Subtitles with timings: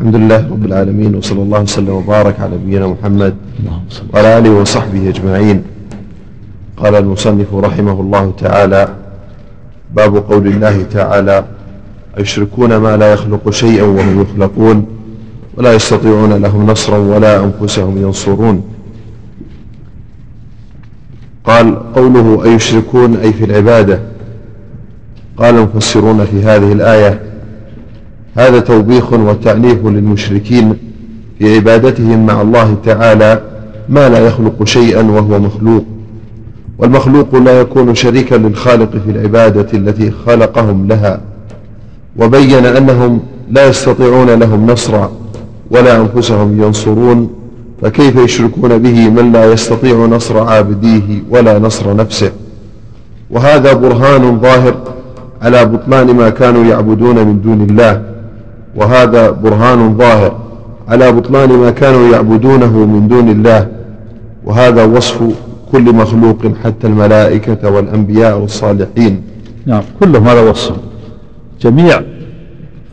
[0.00, 3.34] الحمد لله رب العالمين وصلى الله وسلم وبارك على نبينا محمد
[4.14, 5.62] وعلى آله وصحبه أجمعين.
[6.76, 8.88] قال المصنف رحمه الله تعالى
[9.94, 11.44] باب قول الله تعالى
[12.18, 14.86] يشركون ما لا يخلق شيئا وهم يخلقون
[15.56, 18.64] ولا يستطيعون لهم نصرا ولا أنفسهم ينصرون.
[21.44, 24.00] قال قوله أيشركون أي في العبادة.
[25.36, 27.33] قال المفسرون في هذه الآية
[28.34, 30.76] هذا توبيخ وتعنيف للمشركين
[31.38, 33.40] في عبادتهم مع الله تعالى
[33.88, 35.84] ما لا يخلق شيئا وهو مخلوق.
[36.78, 41.20] والمخلوق لا يكون شريكا للخالق في العبادة التي خلقهم لها.
[42.16, 43.20] وبين أنهم
[43.50, 45.12] لا يستطيعون لهم نصرا
[45.70, 47.30] ولا أنفسهم ينصرون.
[47.82, 52.32] فكيف يشركون به من لا يستطيع نصر عابديه ولا نصر نفسه؟
[53.30, 54.74] وهذا برهان ظاهر
[55.42, 58.13] على بطلان ما كانوا يعبدون من دون الله.
[58.76, 60.40] وهذا برهان ظاهر
[60.88, 63.68] على بطلان ما كانوا يعبدونه من دون الله
[64.44, 65.22] وهذا وصف
[65.72, 69.22] كل مخلوق حتى الملائكة والأنبياء والصالحين.
[69.66, 70.76] نعم كلهم هذا وصف.
[71.60, 72.02] جميع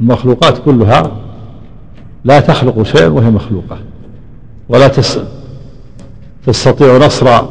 [0.02, 1.12] المخلوقات كلها
[2.26, 3.78] لا تخلق شيئا وهي مخلوقة
[4.70, 4.92] ولا
[6.46, 7.42] تستطيع نصر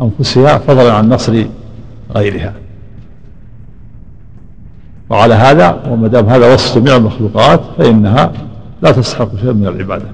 [0.00, 1.44] أنفسها فضلا عن نصر
[2.14, 2.52] غيرها.
[5.10, 8.32] وعلى هذا وما دام هذا وصف جميع المخلوقات فإنها
[8.82, 10.06] لا تستحق شيئا من العبادة.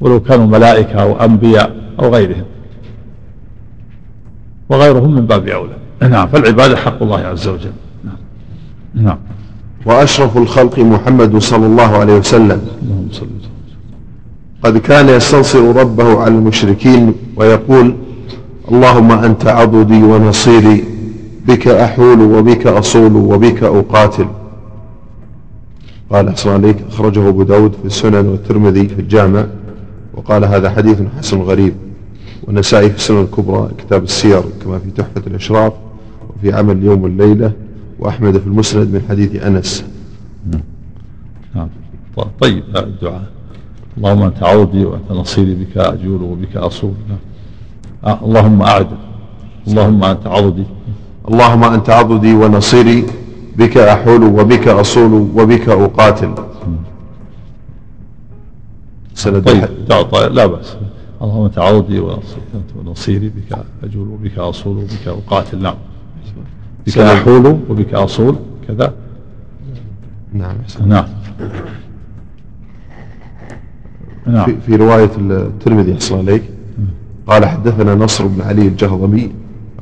[0.00, 2.44] ولو كانوا ملائكة أو أنبياء أو غيرهم.
[4.68, 5.76] وغيرهم من باب أولى.
[6.02, 6.26] نعم.
[6.26, 7.72] فالعبادة حق الله عز وجل.
[8.04, 8.16] نعم.
[8.94, 9.18] نعم.
[9.86, 12.60] وأشرف الخلق محمد صلى الله عليه وسلم.
[12.82, 13.26] اللهم صل
[14.62, 17.94] قد كان يستنصر ربه على المشركين ويقول
[18.70, 20.93] اللهم أنت عضدي ونصيري.
[21.48, 24.26] بك أحول وبك أصول وبك أقاتل.
[26.10, 26.76] قال أحسن عليك.
[26.88, 29.46] أخرجه أبو داود في السنن والترمذي في الجامع.
[30.14, 31.74] وقال هذا حديث حسن غريب.
[32.44, 35.72] والنسائي في السنن الكبرى كتاب السير كما في تحفة الإشراف
[36.36, 37.52] وفي عمل اليوم والليلة
[37.98, 39.84] وأحمد في المسند من حديث أنس.
[41.54, 41.68] نعم
[42.40, 43.24] طيب الدعاء.
[43.96, 46.92] اللهم أنت عودي وأنت نصيري بك أجول وبك أصول
[48.06, 48.86] اللهم أعد
[49.68, 50.64] اللهم أنت عضدي
[51.28, 53.06] اللهم أنت عضدي ونصيري
[53.56, 56.34] بك أحول وبك أصول وبك أقاتل.
[59.14, 59.68] سند طيب,
[60.12, 60.76] طيب لا بأس.
[61.22, 62.02] اللهم أنت عضدي
[62.76, 65.62] ونصيري بك أجول وبك أصول وبك أقاتل.
[65.62, 65.74] نعم.
[66.86, 68.36] بك أحول وبك أصول.
[68.68, 68.94] كذا.
[70.32, 70.56] نعم.
[70.86, 71.06] نعم.
[74.26, 74.44] نعم.
[74.44, 76.42] في, في رواية الترمذي أحسن عليك
[77.26, 79.32] قال حدثنا نصر بن علي الجهضمي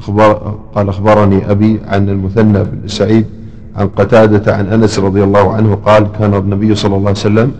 [0.02, 3.26] أخبر قال أخبرني أبي عن المثنى بن سعيد
[3.76, 7.52] عن قتادة عن أنس رضي الله عنه قال كان النبي صلى الله عليه وسلم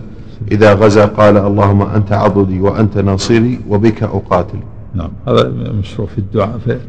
[0.51, 4.59] إذا غزا قال اللهم أنت عضدي وأنت ناصري وبك أقاتل.
[4.95, 6.79] نعم هذا مشروع في الدعاء في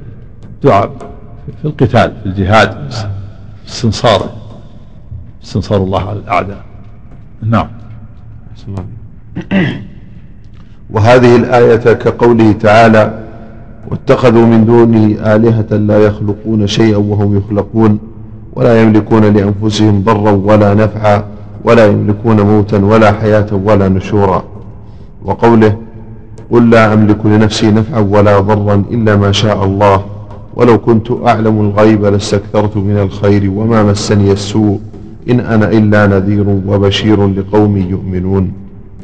[0.55, 0.91] الدعاء
[1.63, 2.93] في القتال في الجهاد
[3.69, 4.31] استنصار
[5.45, 6.65] استنصار الله على الأعداء.
[7.43, 7.69] نعم.
[10.91, 13.24] وهذه الآية كقوله تعالى
[13.91, 17.99] واتخذوا من دونه آلهة لا يخلقون شيئا وهم يخلقون
[18.53, 21.25] ولا يملكون لأنفسهم ضرا ولا نفعا
[21.65, 24.45] ولا يملكون موتا ولا حياة ولا نشورا.
[25.25, 25.77] وقوله
[26.51, 30.05] قل لا أملك لنفسي نفعا ولا ضرا إلا ما شاء الله
[30.57, 34.81] ولو كنت أعلم الغيب لاستكثرت من الخير وما مسني السوء
[35.31, 38.53] إن أنا إلا نذير وبشير لقوم يؤمنون.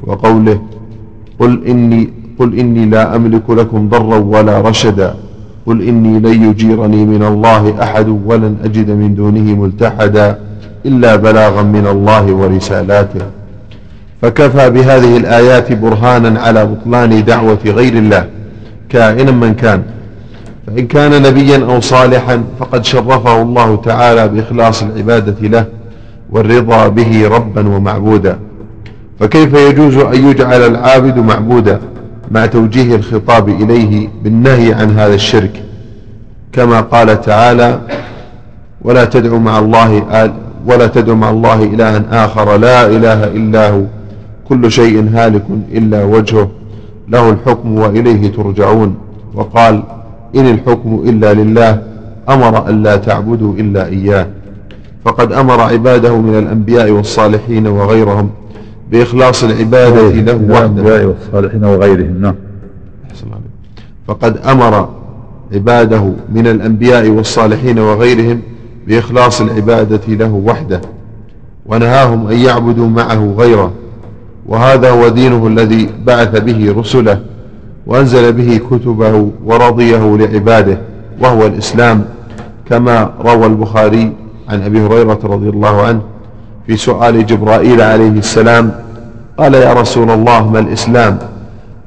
[0.07, 0.61] وقوله
[1.39, 5.15] قل إني قل إني لا أملك لكم ضرا ولا رشدا.
[5.67, 10.39] قل إني لن يجيرني من الله أحد ولن أجد من دونه ملتحدا
[10.87, 13.21] إلا بلاغا من الله ورسالاته.
[14.23, 18.25] فكفى بهذه الآيات برهانا على بطلان دعوة غير الله.
[18.89, 19.83] كائنا من كان.
[20.67, 25.65] فإن كان نبيا أو صالحا فقد شرفه الله تعالى بإخلاص العبادة له
[26.31, 28.39] والرضا به ربا ومعبودا.
[29.21, 31.81] فكيف يجوز أن يجعل العابد معبودا؟
[32.31, 35.63] مع توجيه الخطاب إليه بالنهي عن هذا الشرك.
[36.53, 37.81] كما قال تعالى
[38.83, 40.03] ولا تدعو مع الله
[40.67, 43.83] ولا تدعو مع الله إلها آخر لا إله إلا هو
[44.49, 46.51] كل شيء هالك إلا وجهه
[47.09, 48.95] له الحكم وإليه ترجعون.
[49.35, 49.83] وقال
[50.37, 51.83] إن الحكم إلا لله
[52.29, 54.27] أمر أن لا تعبدوا إلا إياه.
[55.05, 58.31] فقد أمر عباده من الأنبياء والصالحين وغيرهم
[58.91, 62.21] بإخلاص العبادة له وحده والصالحين وغيرهم.
[62.21, 62.35] نعم.
[64.07, 64.89] فقد أمر
[65.55, 68.41] عباده من الأنبياء والصالحين وغيرهم
[68.87, 70.81] بإخلاص العبادة له وحده
[71.67, 73.73] ونهاهم أن يعبدوا معه غيره.
[74.47, 77.21] وهذا هو دينه الذي بعث به رسله
[77.87, 80.79] وأنزل به كتبه ورضيه لعباده
[81.21, 82.05] وهو الإسلام
[82.69, 84.13] كما روى البخاري
[84.49, 86.01] عن أبي هريرة رضي الله عنه
[86.71, 88.73] في سؤال جبرائيل عليه السلام
[89.39, 91.19] قال يا رسول الله ما الإسلام؟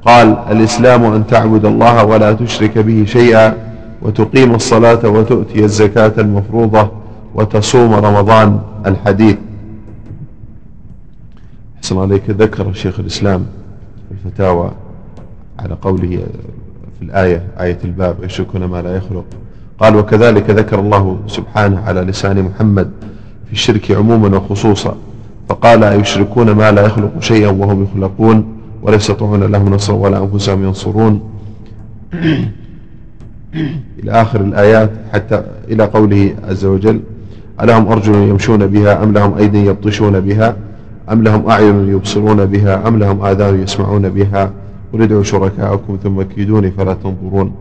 [0.05, 3.57] قال الإسلام أن تعبد الله ولا تشرك به شيئا
[4.01, 6.91] وتقيم الصلاة وتؤتي الزكاة المفروضة
[7.35, 9.35] وتصوم رمضان الحديث.
[11.77, 13.45] أحسن عليك ذكر شيخ الإسلام
[14.11, 14.71] الفتاوى
[15.59, 16.23] على قوله
[16.99, 19.25] في الآية آية الباب يشركون ما لا يخلق.
[19.79, 22.91] قال وكذلك ذكر الله سبحانه على لسان محمد
[23.53, 24.95] في الشرك عموما وخصوصا.
[25.49, 28.45] فقال يشركون ما لا يخلق شيئا وهم يخلقون؟
[28.81, 31.21] ولا يستطيعون لهم نصرا ولا أنفسهم ينصرون.
[33.99, 36.99] إلى آخر الآيات حتى إلى قوله عز وجل
[37.61, 40.55] ألهم أرجل يمشون بها أم لهم أيدي يبطشون بها؟
[41.11, 44.51] أم لهم أعين يبصرون بها؟ أم لهم آذان يسمعون بها؟
[44.93, 47.51] قل ادعوا شركاءكم ثم كيدوني فلا تنظرون.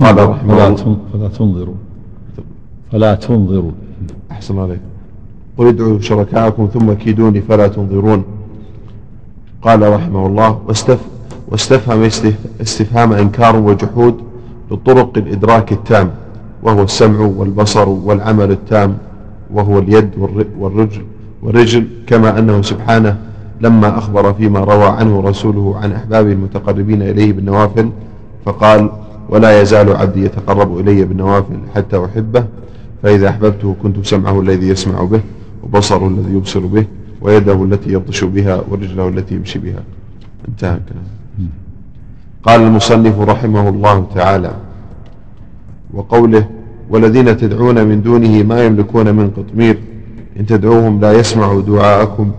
[0.00, 1.74] قال رحمه الله فلا تنظروا.
[2.92, 3.72] فلا تنظروا.
[4.30, 4.80] أحسن عليك
[5.58, 8.24] قل ادعوا شركاءكم ثم كيدوني فلا تنظرون.
[9.62, 10.98] قال رحمه الله واستف
[11.48, 12.02] واستفهم
[12.60, 14.14] استفهام إنكار وجحود
[14.70, 16.10] لطرق الإدراك التام
[16.62, 18.98] وهو السمع والبصر والعمل التام
[19.54, 20.10] وهو اليد
[20.58, 21.02] والرجل
[21.42, 23.16] والرجل كما أنه سبحانه
[23.60, 27.90] لما أخبر فيما روى عنه رسوله عن أحبابه المتقربين إليه بالنوافل
[28.44, 28.90] فقال
[29.28, 32.44] ولا يزال عبدي يتقرب إلي بالنوافل حتى أحبه
[33.02, 35.20] فإذا أحببته كنت سمعه الذي يسمع به.
[35.62, 36.84] وبصره الذي يبصر به
[37.20, 39.82] ويده التي يبطش بها ورجله التي يمشي بها.
[40.48, 41.04] انتهى الكلام.
[42.42, 44.52] قال المصنف رحمه الله تعالى
[45.94, 46.48] وقوله
[46.90, 49.78] والذين تدعون من دونه ما يملكون من قطمير
[50.40, 52.30] إن تدعوهم لا يسمعوا دعاءكم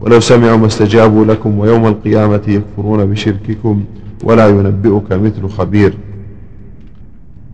[0.00, 3.84] ولو سمعوا ما استجابوا لكم ويوم القيامة يكفرون بشرككم
[4.24, 5.94] ولا ينبئك مثل خبير.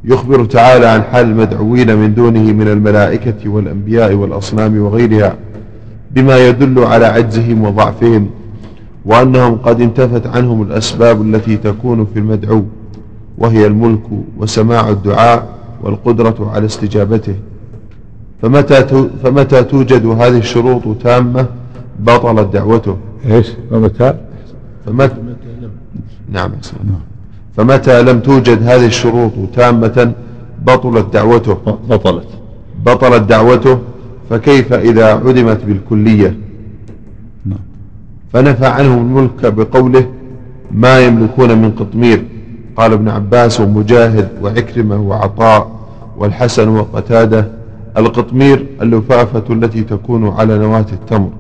[0.05, 5.37] يخبر تعالى عن حال المدعوين من دونه من الملائكة والأنبياء والأصنام وغيرها
[6.11, 8.31] بما يدل على عجزهم وضعفهم
[9.05, 12.65] وأنهم قد انتفت عنهم الأسباب التي تكون في المدعو
[13.39, 14.03] وهي الملك
[14.39, 15.49] وسماع الدعاء
[15.83, 17.35] والقدرة على استجابته.
[18.43, 21.47] فمتى فمتى توجد هذه الشروط تامة
[22.01, 22.97] بطلت دعوته؟
[23.31, 24.15] إيش؟ فمتى؟
[24.87, 25.15] فمتى
[26.33, 26.51] نعم
[27.57, 30.13] فمتى لم توجد هذه الشروط تامة
[30.67, 31.55] بطلت دعوته؟
[31.91, 32.29] بطلت.
[32.87, 33.79] بطلت دعوته
[34.31, 36.37] فكيف إذا عدمت بالكلية؟
[37.47, 37.59] نعم.
[38.33, 40.07] فنفى عنهم الملك بقوله
[40.71, 42.25] ما يملكون من قطمير
[42.77, 45.71] قال ابن عباس ومجاهد وعكرمة وعطاء
[46.19, 47.49] والحسن وقتادة
[47.97, 51.31] القطمير اللفافة التي تكون على نواة التمر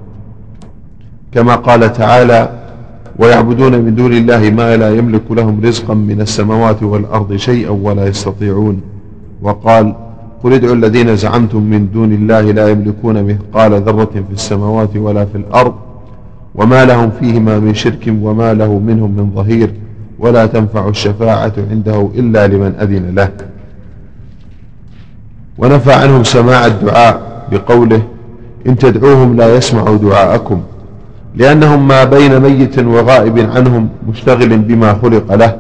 [1.33, 2.64] كما قال تعالى
[3.19, 8.81] ويعبدون من دون الله ما لا يملك لهم رزقا من السماوات والأرض شيئا ولا يستطيعون.
[9.43, 9.95] وقال
[10.45, 15.37] قل ادعوا الذين زعمتم من دون الله لا يملكون مثقال ذرة في السماوات ولا في
[15.39, 15.75] الأرض
[16.55, 19.71] وما لهم فيهما من شرك وما له منهم من ظهير
[20.19, 23.31] ولا تنفع الشفاعة عنده إلا لمن أذن له.
[25.59, 28.03] ونفى عنهم سماع الدعاء بقوله
[28.67, 30.61] إن تدعوهم لا يسمعوا دعاءكم.
[31.37, 35.57] لأنهم ما بين ميت وغائب عنهم مشتغل بما خلق له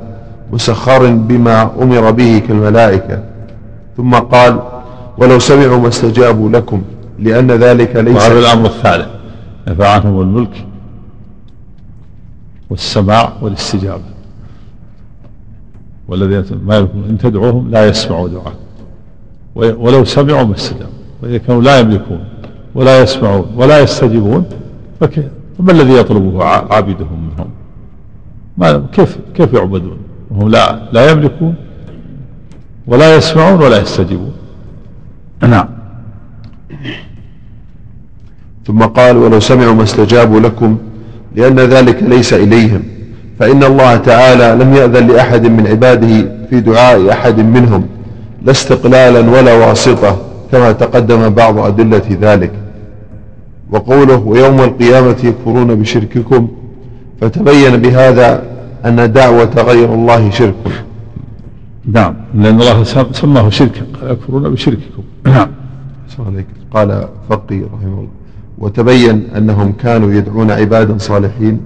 [0.52, 3.22] مسخر بما أمر به كالملائكة.
[3.96, 4.60] ثم قال
[5.18, 6.82] ولو سمعوا ما استجابوا لكم
[7.18, 9.06] لأن ذلك ليس وهذا الأمر الثالث
[9.68, 10.64] نفى عنهم الملك
[12.70, 14.02] والسماع والاستجابة.
[16.08, 16.78] والذين ما
[17.10, 18.54] إن تدعوهم لا يسمعوا دعاء
[19.54, 22.24] ولو سمعوا ما استجابوا وإذا كانوا لا يملكون
[22.74, 24.44] ولا يسمعون ولا يستجيبون
[25.00, 25.24] فكيف؟
[25.58, 27.50] فما الذي يطلبه عابدهم منهم؟
[28.58, 29.98] ما كيف كيف يعبدون؟
[30.30, 31.54] وهم لا لا يملكون
[32.86, 34.32] ولا يسمعون ولا يستجيبون.
[35.42, 35.68] نعم.
[38.66, 40.78] ثم قال ولو سمعوا ما استجابوا لكم
[41.36, 42.82] لأن ذلك ليس إليهم.
[43.38, 47.86] فإن الله تعالى لم يأذن لأحد من عباده في دعاء أحد منهم
[48.42, 50.18] لا استقلالا ولا واسطة
[50.52, 52.63] كما تقدم بعض أدلة ذلك.
[53.70, 56.48] وقوله ويوم القيامة يكفرون بشرككم
[57.20, 58.42] فتبين بهذا
[58.84, 60.84] أن دعوة غير الله شرك.
[61.92, 65.02] نعم لأن الله سماه شركا يكفرون بشرككم.
[65.26, 65.48] نعم.
[66.70, 68.08] قال فقي رحمه الله.
[68.58, 71.60] وتبين أنهم كانوا يدعون عبادا صالحين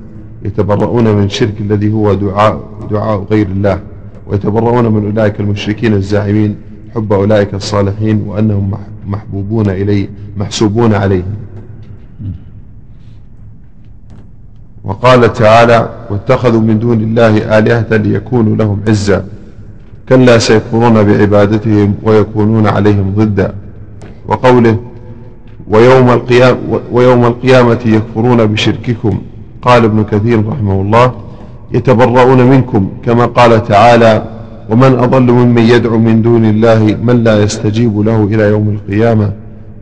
[0.45, 3.81] يتبرؤون من الشرك الذي هو دعاء دعاء غير الله
[4.27, 6.57] ويتبرؤون من أولئك المشركين الزاعمين
[6.95, 8.71] حب أولئك الصالحين وأنهم
[9.07, 11.35] محبوبون إليه محسوبون عليهم
[14.85, 19.25] وقال تعالى واتخذوا من دون الله آلهة ليكونوا لهم عزا
[20.09, 23.53] كلا سيكفرون بعبادتهم ويكونون عليهم ضدا.
[24.29, 24.77] وقوله
[25.69, 26.59] ويوم القيامة,
[26.93, 29.19] ويوم القيامة يكفرون بشرككم.
[29.63, 31.13] قال ابن كثير رحمه الله
[31.73, 34.23] يتبرؤون منكم كما قال تعالى
[34.71, 39.33] ومن أضل ممن يدعو من دون الله من لا يستجيب له إلى يوم القيامة.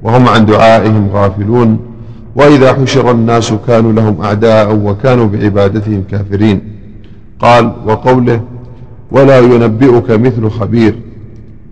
[0.03, 1.79] وهم عن دعائهم غافلون.
[2.37, 6.61] وإذا حشر الناس كانوا لهم أعداء وكانوا بعبادتهم كافرين.
[7.41, 8.41] قال وقوله
[9.11, 10.95] ولا ينبئك مثل خبير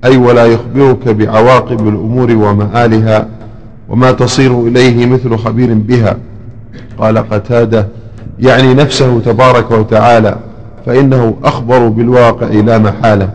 [0.04, 3.28] أي ولا يخبرك بعواقب الأمور ومآلها
[3.88, 6.16] وما تصير إليه مثل خبير بها.
[6.98, 7.88] قال قتادة
[8.40, 10.38] يعني نفسه تبارك وتعالى
[10.86, 13.30] فإنه أخبر بالواقع لا محالة.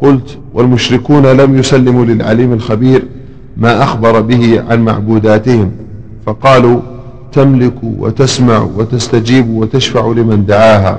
[0.00, 3.02] قلت والمشركون لم يسلموا للعليم الخبير
[3.56, 5.72] ما أخبر به عن معبوداتهم
[6.26, 6.80] فقالوا
[7.32, 10.98] تملك وتسمع وتستجيب وتشفع لمن دعاها.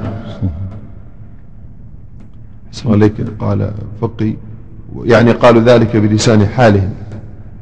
[2.86, 3.72] عليك قال
[4.02, 4.34] فقي
[5.04, 6.90] يعني قالوا ذلك بلسان حالهم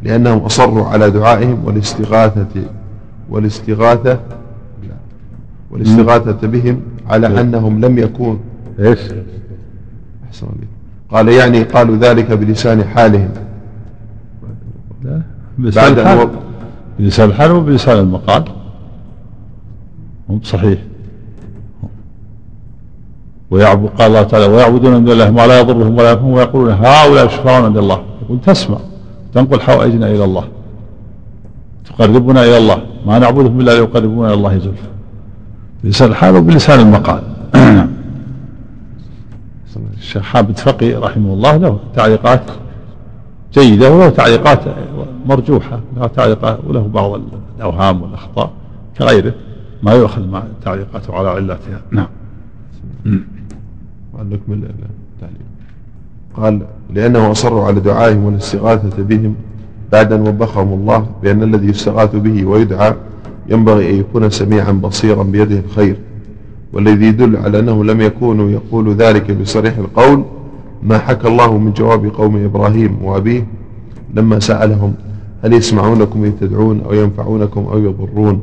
[0.04, 2.64] لأنهم أصروا على دعائهم والاستغاثة
[3.30, 4.20] والاستغاثة
[5.72, 8.40] والاستغاثة بهم على أنهم لم يكون
[8.80, 9.00] إيش؟
[10.28, 10.48] أحسن
[11.12, 13.30] قال يعني قالوا ذلك بلسان حالهم.
[15.04, 15.22] لا.
[15.58, 16.30] بلسان الحال
[17.00, 18.44] بلسان الحال وبلسان المقال.
[20.30, 20.80] هم صحيح
[23.52, 27.66] ويعبد قال الله تعالى ويعبدون من الله ما لا يضرهم ولا ينفعهم ويقولون هؤلاء يشفعون
[27.66, 28.04] عند الله.
[28.22, 28.78] يقول تسمع.
[29.34, 30.44] تنقل حوائجنا إلى الله.
[31.86, 32.78] تقربنا إلى الله.
[33.06, 34.88] ما نعبدهم إلا ليقربونا إلى الله زلفى.
[35.84, 37.24] بلسان الحال وبلسان المقال.
[39.98, 42.63] الشيخ حامد فقي رحمه الله له تعليقات.
[43.54, 44.60] جيدة وله تعليقات
[45.26, 47.22] مرجوحة له تعليقات وله بعض
[47.58, 48.52] الأوهام والأخطاء
[48.98, 49.34] كغيره
[49.84, 51.82] ما يؤخذ مع تعليقاته على علتها.
[51.92, 52.08] نعم.
[54.16, 55.44] نكمل التعليق.
[56.38, 56.62] قال
[56.94, 59.36] لأنه أصروا على دعائهم والاستغاثة بهم
[59.92, 62.94] بعد أن وبخهم الله بأن الذي يستغاث به ويدعى
[63.50, 65.96] ينبغي أن يكون سميعا بصيرا بيده الخير
[66.74, 70.26] والذي يدل على أنه لم يكونوا يقول ذلك بصريح القول
[70.86, 73.48] ما حكى الله من جواب قوم إبراهيم وأبيه
[74.14, 74.94] لما سألهم
[75.44, 78.42] هل يسمعونكم إذ أو ينفعونكم أو يضرون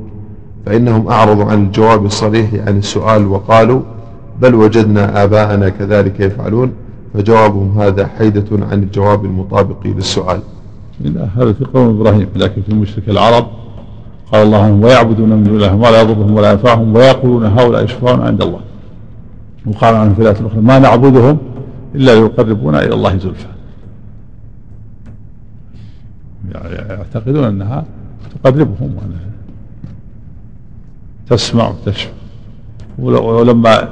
[0.66, 3.80] فإنهم أعرضوا عن الجواب الصريح عن السؤال وقالوا
[4.42, 6.72] بل وجدنا آباءنا كذلك يفعلون
[7.14, 10.40] فجوابهم هذا حيدة عن الجواب المطابق للسؤال.
[11.00, 13.46] لا هذا في قوم إبراهيم لكن في مشرك العرب
[14.32, 18.42] قال الله ويعبدون من دون الله ما لا يضرهم ولا ينفعهم ويقولون هؤلاء يشفعون عند
[18.42, 18.60] الله.
[19.66, 21.38] وقال عنهم في الآية الأخرى ما نعبدهم
[21.94, 23.48] إلا ليقربونا إلى الله زلفى.
[26.54, 27.84] يعني يعتقدون أنها
[28.34, 29.30] تقربهم وأنها
[31.26, 32.10] تسمع وتشفع
[32.98, 33.88] ولما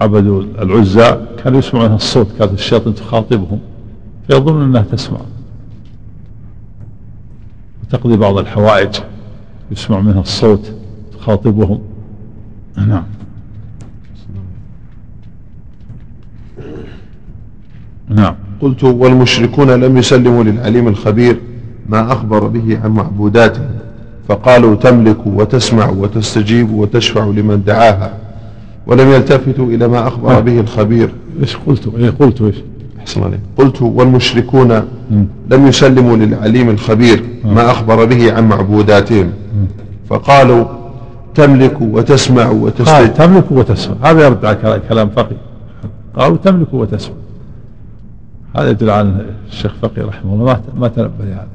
[0.00, 3.60] عبدوا العزى كانوا يسمعون الصوت كانت الشياطين تخاطبهم
[4.28, 5.20] فيظنون أنها تسمع.
[7.82, 8.96] وتقضي بعض الحوائج
[9.70, 10.72] يسمع منها الصوت
[11.18, 11.80] تخاطبهم.
[12.76, 13.04] نعم.
[18.08, 18.34] نعم.
[18.60, 21.36] قلت والمشركون لم يسلموا للعليم الخبير
[21.88, 23.70] ما أخبر به عن معبوداتهم
[24.28, 28.12] فقالوا تملك وتسمع وتستجيب وتشفع لمن دعاها
[28.86, 30.44] ولم يلتفتوا إلى ما أخبر نعم.
[30.44, 31.08] به الخبير.
[31.40, 32.56] إيش قلت؟ إيه قلت إيش؟
[33.00, 33.40] أحسن عليك.
[33.58, 34.82] قلت والمشركون
[35.50, 39.32] لم يسلموا للعليم الخبير ما أخبر به عن معبوداتهم.
[40.10, 40.64] فقالوا
[41.34, 43.94] تملك وتسمع وتستجيب تملك وتسمع.
[44.02, 45.36] هذا يرد على كلام فقي
[46.16, 47.14] قالوا تملك وتسمع.
[48.56, 50.60] هذا يدل على الشيخ فقي رحمه الله.
[50.76, 51.48] ما تنبه لهذا.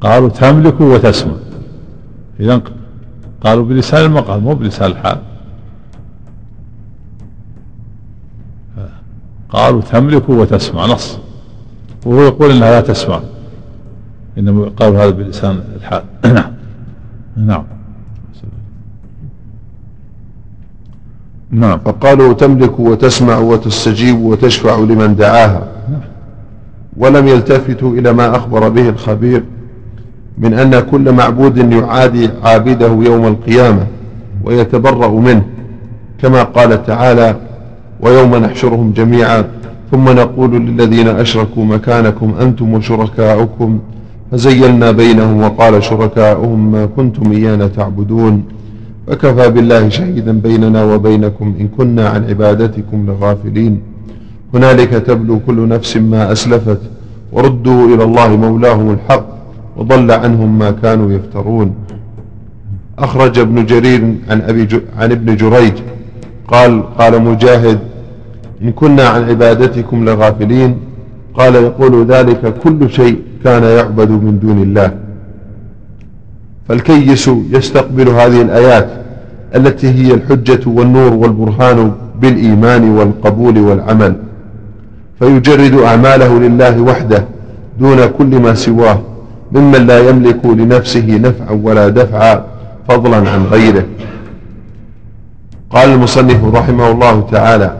[0.00, 1.32] قالوا تملك وتسمع
[2.40, 2.62] إذا
[3.44, 5.18] قالوا بلسان المقال مو بلسان الحال.
[9.48, 11.18] قالوا تملك وتسمع نص.
[12.06, 13.20] وهو يقول إنها لا تسمع.
[14.38, 16.02] إنما قالوا هذا بلسان الحال.
[16.34, 16.52] نعم
[17.36, 17.64] نعم.
[21.52, 21.78] نعم.
[21.84, 25.62] فقالوا تملك وتسمع وتستجيب وتشفع لمن دعاها.
[26.96, 29.42] ولم يلتفتوا إلى ما أخبر به الخبير
[30.38, 33.86] من أن كل معبود يعادي عابده يوم القيامة
[34.44, 35.42] ويتبرأ منه
[36.22, 37.36] كما قال تعالى
[38.00, 39.44] ويوم نحشرهم جميعا
[39.90, 43.78] ثم نقول للذين أشركوا مكانكم أنتم وشركاؤكم.
[44.32, 48.42] فزيلنا بينهم وقال شركاؤهم ما كنتم إيانا تعبدون.
[49.10, 53.74] فكفى بالله شهيدا بيننا وبينكم إن كنا عن عبادتكم لغافلين.
[54.54, 56.80] هنالك تبلو كل نفس ما أسلفت
[57.32, 59.26] وردوا إلى الله مولاهم الحق
[59.76, 61.74] وضل عنهم ما كانوا يفترون.
[62.98, 64.74] أخرج ابن جرير عن, أبي ج...
[64.98, 65.76] عن ابن جريج
[66.48, 67.78] قال قال مجاهد
[68.62, 70.76] إن كنا عن عبادتكم لغافلين.
[71.34, 75.09] قال يقول ذلك كل شيء كان يعبد من دون الله.
[76.70, 78.88] فالكيس يستقبل هذه الآيات
[79.56, 84.16] التي هي الحجة والنور والبرهان بالإيمان والقبول والعمل
[85.18, 87.24] فيجرد أعماله لله وحده
[87.80, 89.00] دون كل ما سواه
[89.52, 92.44] ممن لا يملك لنفسه نفعا ولا دفعا
[92.88, 93.84] فضلا عن غيره.
[95.70, 97.76] قال المصنف رحمه الله تعالى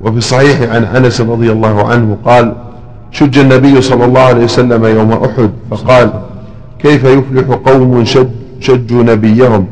[0.00, 2.54] وفي الصحيح عن أنس رضي الله عنه قال
[3.10, 6.10] شج النبي صلى الله عليه وسلم يوم أحد فقال
[6.78, 8.28] كيف يفلح قوم شج
[8.60, 9.66] شجوا نبيهم؟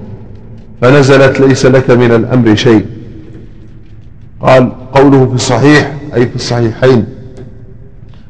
[0.81, 2.87] فنزلت ليس لك من الأمر شيء.
[4.41, 7.07] قال قوله في الصحيح أي في الصحيحين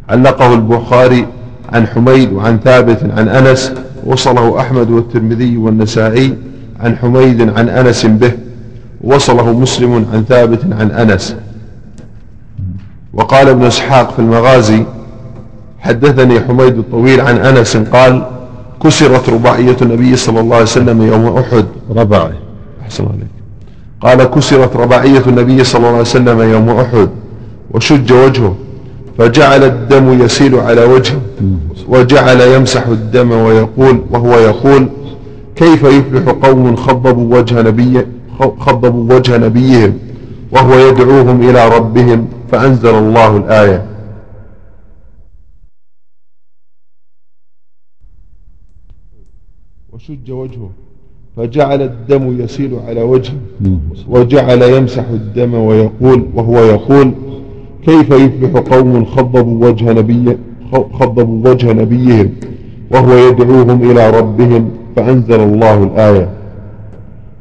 [0.08, 1.26] علقه البخاري
[1.72, 3.72] عن حميد وعن ثابت عن أنس
[4.04, 6.34] وصله أحمد والترمذي والنسائي
[6.80, 8.32] عن حميد عن أنس به
[9.00, 11.36] وصله مسلم عن ثابت عن أنس.
[13.12, 14.84] وقال ابن إسحاق في المغازي
[15.80, 18.26] حدثني حميد الطويل عن أنس قال
[18.86, 21.64] كسرت رباعية النبي صلى الله عليه وسلم يوم أحد.
[21.96, 22.34] رباعي.
[22.82, 23.36] أحسن عليك.
[24.00, 27.08] قال كسرت رباعية النبي صلى الله عليه وسلم يوم أحد.
[27.74, 28.54] وشج وجهه
[29.18, 31.20] فجعل الدم يسيل على وجهه
[31.88, 34.88] وجعل يمسح الدم ويقول وهو يقول
[35.56, 38.06] كيف يفلح قوم خضبوا وجه نبي
[38.58, 39.92] خضبوا وجه نبيهم
[40.52, 43.82] وهو يدعوهم إلى ربهم فأنزل الله الآية.
[50.06, 50.70] وشج وجهه
[51.36, 53.34] فجعل الدم يسيل على وجهه
[54.08, 57.12] وجعل يمسح الدم ويقول وهو يقول
[57.86, 60.36] كيف يفلح قوم خضبوا وجه نبي
[60.72, 62.30] خضبوا وجه نبيهم
[62.90, 66.30] وهو يدعوهم إلى ربهم فأنزل الله الآية.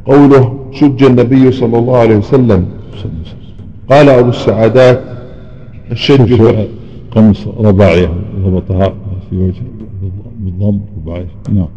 [0.05, 2.65] قوله شج النبي صلى الله عليه وسلم.
[3.89, 5.01] قال أبو السعادات
[5.92, 6.42] الشج
[7.11, 8.09] قمص رباعية
[8.46, 8.94] ضبطها
[9.29, 9.61] في وجه
[10.39, 11.27] بالضم رباعية.
[11.50, 11.68] نعم.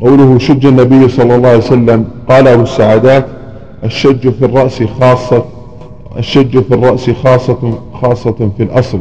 [0.00, 3.26] قوله شج النبي صلى الله عليه وسلم قال أبو السعادات
[3.84, 5.44] الشج في الرأس خاصة
[6.18, 9.00] الشج في الرأس خاصة خاصة في الأصل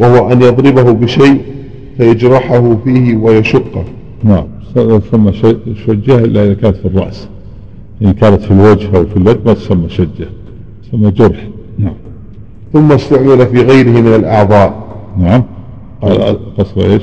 [0.00, 1.40] وهو أن يضربه بشيء
[1.96, 3.84] فيجرحه فيه ويشقه.
[4.24, 4.44] نعم.
[5.10, 5.32] ثم
[5.86, 7.28] شجة إلا إذا كانت في الرأس.
[8.02, 10.28] إن كانت في الوجه أو في اليد ما تسمى شجة
[10.88, 11.48] تسمى جرح.
[11.78, 11.94] نعم.
[12.72, 14.74] ثم استعمل في غيره من الأعضاء.
[15.18, 15.42] نعم.
[16.02, 17.02] قال قصر إيش؟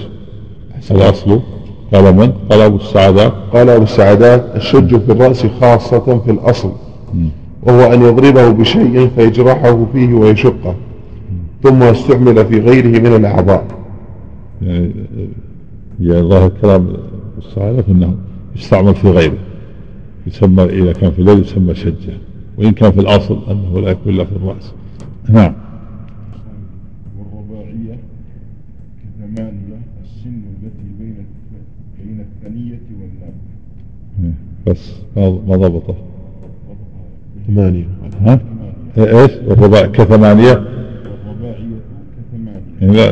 [0.92, 1.42] الأصل
[1.94, 6.72] قال من؟ قال أبو السعادات قال أبو السعادات الشج في الرأس خاصة في الأصل.
[7.64, 10.76] وهو أن يضربه بشيء فيجرحه فيه ويشقه
[11.64, 13.66] ثم استعمل في غيره من الأعضاء.
[14.62, 14.92] يعني
[16.00, 16.94] يعني ظاهر كلام
[17.38, 18.16] السعادة أنه
[18.56, 19.38] يستعمل في غيره.
[20.28, 22.14] يسمى إذا كان في اليد يسمى شجة
[22.58, 24.74] وإن كان في الأصل أنه لا يكون إلا في الرأس.
[25.30, 25.54] نعم
[27.20, 27.98] والرباعية
[29.02, 31.16] كثمانية السن التي بين
[32.04, 33.34] بين الثنية واللام
[34.24, 34.34] إيه،
[34.68, 35.96] بس ما ضبطه.
[37.48, 37.88] ثمانية.
[38.22, 38.40] ها؟
[38.98, 40.64] إيش؟ الرباع كثمانية؟
[42.82, 43.12] يعني لا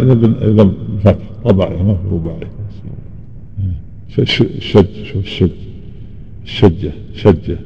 [0.51, 0.71] إذا
[1.03, 2.57] فتح رباعية ما في رباعية
[4.19, 5.51] الشج شوف الشج
[6.43, 7.57] الشجة شجة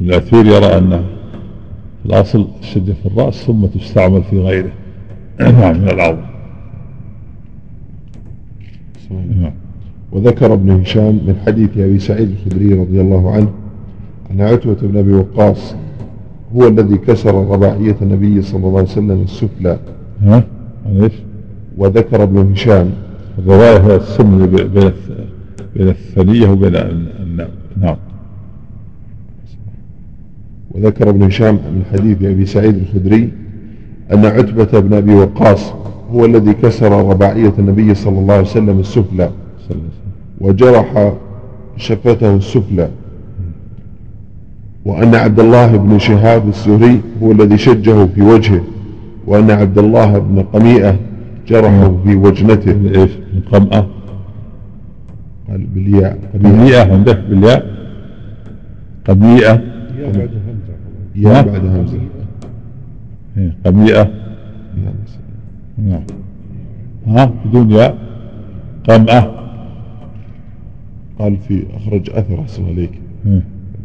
[0.00, 1.04] الأثير يرى أن
[2.06, 4.72] الأصل الشجة في الرأس ثم تستعمل في غيره.
[5.40, 6.35] نعم من العظم
[10.12, 13.48] وذكر ابن هشام من حديث أبي سعيد الخدري رضي الله عنه
[14.30, 15.74] أن عتبة بن أبي وقاص
[16.56, 19.78] هو الذي كسر رباعية النبي صلى الله عليه وسلم السفلى
[20.22, 20.44] ها؟
[20.86, 21.12] إيش؟
[21.78, 22.90] وذكر ابن هشام
[23.38, 24.92] الرواية هو السم بين
[25.76, 27.48] بين الثنية وبين النعم
[27.80, 27.96] نعم
[30.70, 33.32] وذكر ابن هشام من حديث أبي سعيد الخدري
[34.12, 35.72] أن عتبة بن أبي وقاص
[36.12, 39.30] هو الذي كسر رباعية النبي صلى الله عليه وسلم السفلى.
[40.40, 41.12] وجرح
[41.76, 42.88] شفتة السفلى.
[44.84, 48.60] وأن عبد الله بن شهاب الزهري هو الذي شجه في وجهه.
[49.26, 50.96] وأن عبد الله بن قميئة
[51.48, 53.00] جرحه في وجنته.
[53.00, 53.10] إيش؟
[53.52, 53.86] قمأة
[55.48, 56.18] قال بالياء.
[56.34, 57.66] قميئة عندك بالياء؟
[59.08, 59.62] قميئة.
[61.16, 61.98] يا بعد همزة.
[63.36, 64.25] إيه، قميئة.
[65.78, 66.02] نعم.
[67.06, 67.98] ها بدون ياء
[68.88, 69.36] قمأة
[71.18, 72.90] قال في أخرج أثر أحسن عليك.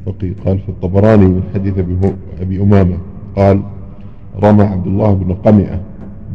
[0.07, 2.97] الفقيه قال في الطبراني من حديث أبي, أبي أمامة
[3.35, 3.63] قال
[4.43, 5.81] رمى عبد الله بن قمئة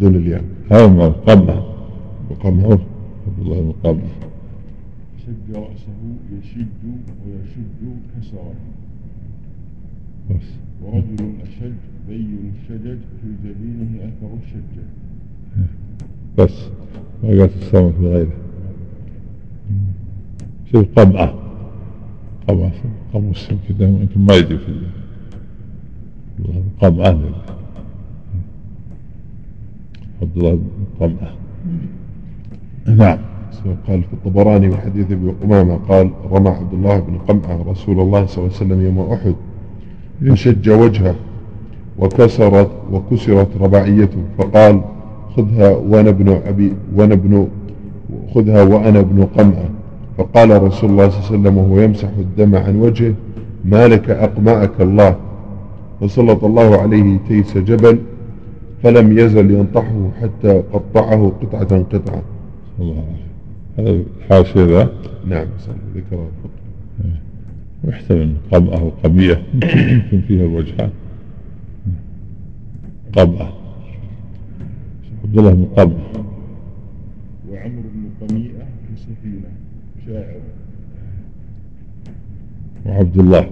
[0.00, 0.44] دون الياء.
[0.70, 1.62] هذا قمة
[2.30, 2.78] وقمة
[3.26, 4.08] عبد الله بن قمة
[5.26, 5.98] شد رأسه
[6.32, 6.84] يشد
[7.26, 8.54] ويشد كسرا
[10.30, 10.46] بس.
[10.82, 11.72] ورجل أشج
[12.08, 14.86] بين الشجج في جبينه أثر الشجة
[16.38, 16.52] بس
[17.22, 18.32] ما قالت السماء في غيره
[20.72, 21.34] شوف قمعة
[22.48, 22.72] قمعة
[23.14, 24.80] قمص كده يمكن ما يجي في
[26.80, 27.18] قمعة
[30.22, 30.68] عبد الله بن
[31.00, 31.32] قمعة
[32.86, 33.18] نعم.
[33.88, 38.26] قال في الطبراني من حديث ابي قمامة قال رمى عبد الله بن قمعة رسول الله
[38.26, 39.34] صلى الله عليه وسلم يوم أحد.
[40.20, 41.14] فشج وجهه
[41.98, 44.24] وكسرت وكسرت رباعيته.
[44.38, 44.82] فقال
[45.36, 47.48] خذها وأنا ابن أبي وأنا ابن
[48.34, 49.68] خذها وأنا ابن قمعه
[50.18, 53.14] فقال رسول الله صلى الله عليه وسلم وهو يمسح الدم عن وجهه
[53.64, 55.16] ما لك أقمعك الله؟
[56.00, 57.98] فسلط الله عليه تيس جبل
[58.82, 62.22] فلم يزل ينطحه حتى قطعه قطعة قطعة.
[62.80, 63.04] الله
[63.78, 64.88] هذا الحاشية ذا؟
[65.26, 65.46] نعم
[65.96, 66.26] ذكر
[67.84, 70.90] ويحتمل قمأة وقمية يمكن فيها الوجهان
[73.12, 73.48] قمأة
[75.26, 76.24] عبد الله بن قمأة
[77.50, 79.48] وعمر بن قميئة في سفينة
[80.06, 80.40] شاعر
[82.86, 83.50] وعبد الله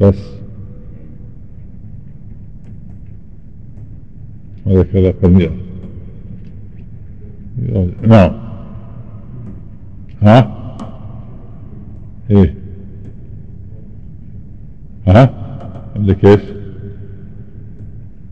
[0.00, 0.36] بس.
[4.66, 5.50] هذا كذا قمية
[8.02, 8.30] نعم.
[10.22, 10.56] ها؟
[12.30, 12.54] إيه.
[15.06, 15.30] ها؟
[15.96, 16.40] عندك إيش؟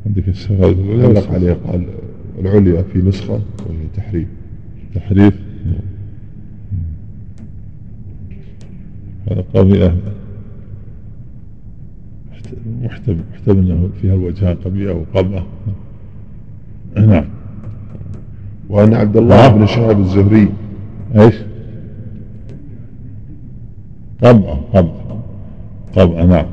[0.07, 1.87] عندك السغال علق عليه قال
[2.41, 4.29] العليا في نسخة وهي تحريف.
[4.95, 5.35] تحريف.
[9.31, 9.95] هذا قضية
[12.83, 15.43] محتمل محتمل أنه فيها الوجهان قبيئة وقمة
[16.97, 17.25] نعم.
[18.69, 19.59] وأن عبد الله نعم.
[19.59, 20.49] بن شهاب الزهري.
[21.17, 21.35] إيش؟
[24.23, 24.93] قمع قمع
[25.97, 26.47] نعم نعم.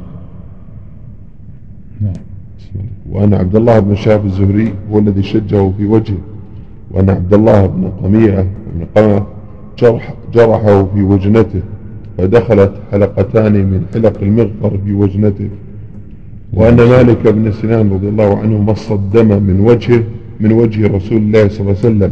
[3.11, 6.17] وأن عبد الله بن شهاب الزهري هو الذي شجه في وجهه
[6.91, 8.41] وأن عبد الله بن قميئة
[8.75, 9.25] بن قمة
[9.79, 11.61] جرح جرحه في وجنته
[12.17, 15.49] فدخلت حلقتان من حلق المغفر في وجنته.
[16.53, 20.03] وأن مالك بن سنان رضي الله عنه مص الدم من وجهه
[20.39, 22.11] من وجه رسول الله صلى الله عليه وسلم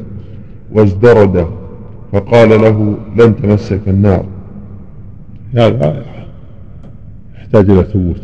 [0.73, 1.47] وازدرد
[2.11, 4.25] فقال له لن تمسك النار.
[5.55, 6.03] هذا
[7.37, 8.21] يحتاج إلى ثبوت.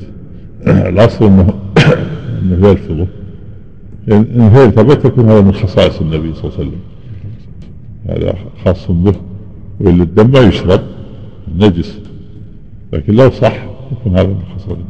[0.67, 1.53] الأصل أنه
[2.41, 3.07] أنه يلفظه.
[4.11, 6.79] إن هي ثبت يكون هذا من خصائص النبي صلى الله عليه وسلم.
[8.09, 9.13] هذا خاص به.
[9.79, 10.81] وإلا الدم ما يشرب
[11.57, 11.99] نجس.
[12.93, 14.83] لكن لو صح يكون هذا من خصائص النبي.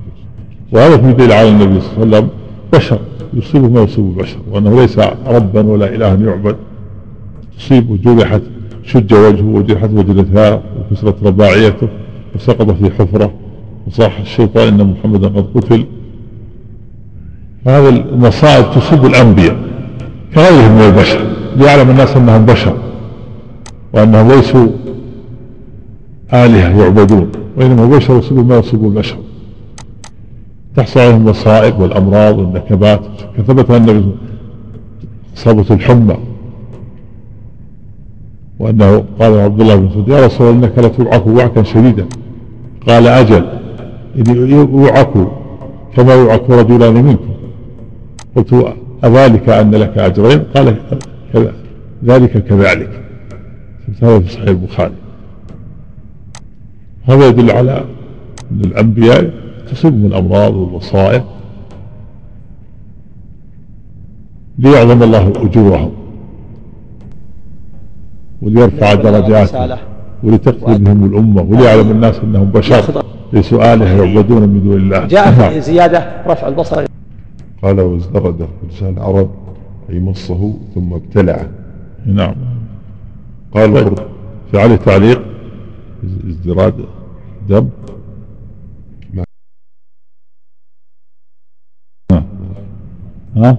[0.71, 2.29] وهذا في دليل على النبي صلى الله عليه وسلم
[2.73, 2.99] بشر.
[3.33, 6.55] يصيبه ما يصيب البشر وأنه ليس ربا ولا إله يعبد.
[7.57, 8.41] تصيبه جرحت
[8.83, 11.87] شج وجهه وجرحت وجنتها وكسرت رباعيته
[12.35, 13.33] وسقط في حفرة.
[13.87, 15.85] وصاح الشيطان أن محمدا قد قتل.
[17.67, 19.55] هذه المصائب تصيب الأنبياء
[20.35, 21.19] كغيرهم من البشر
[21.55, 22.77] ليعلم الناس أنهم بشر
[23.93, 24.67] وأنهم ليسوا
[26.33, 29.17] آلهة يعبدون وإنما بشر يصيبوا ما يصيب البشر.
[30.75, 33.01] تحصل عليهم المصائب والأمراض والنكبات.
[33.37, 34.11] كثبت النبي
[35.37, 36.17] إصابة الحمى.
[38.59, 42.05] وأنه قال عبد الله بن مسعود يا رسول الله إنك لتوعك وعكا شديدا.
[42.87, 43.54] قال أجل.
[44.15, 45.13] يوعك
[45.95, 47.35] كما يوعك رجلان منكم.
[48.35, 50.75] قلت أذلك أن لك أجرين؟ قال
[51.33, 51.53] كذا
[52.03, 53.01] ذلك كذلك.
[54.01, 54.93] هذا في صحيح البخاري.
[57.03, 57.85] هذا يدل على
[58.51, 59.33] أن الأنبياء
[59.71, 61.23] تصيبهم الأمراض والمصائب
[64.59, 65.91] ليعظم الله أجورهم
[68.41, 69.77] وليرفع درجاتهم.
[70.25, 75.05] ولتقضي بهم الأمة وليعلم الناس أنهم بشر ليسوا آلهة يعبدون من دون الله.
[75.07, 75.49] جاء نعم.
[75.49, 76.85] في زيادة رفع البصر.
[77.63, 79.29] قال وازدرد لسان العرب
[79.89, 81.49] أي مصه ثم ابتلعه
[82.05, 82.35] نعم.
[83.53, 83.93] قال طيب.
[84.51, 85.21] في عليه تعليق
[86.27, 86.73] ازدراد
[87.49, 87.69] دم.
[89.13, 89.23] ما-
[92.11, 92.23] ها
[93.35, 93.57] ها؟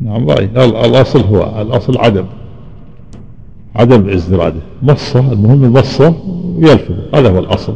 [0.00, 2.24] نعم ضعيف ال- الأصل هو الأصل عدم.
[3.74, 6.14] عدم ازدراده مصة المهم المصة
[6.58, 6.94] يلفظ.
[7.14, 7.74] هذا هو الأصل.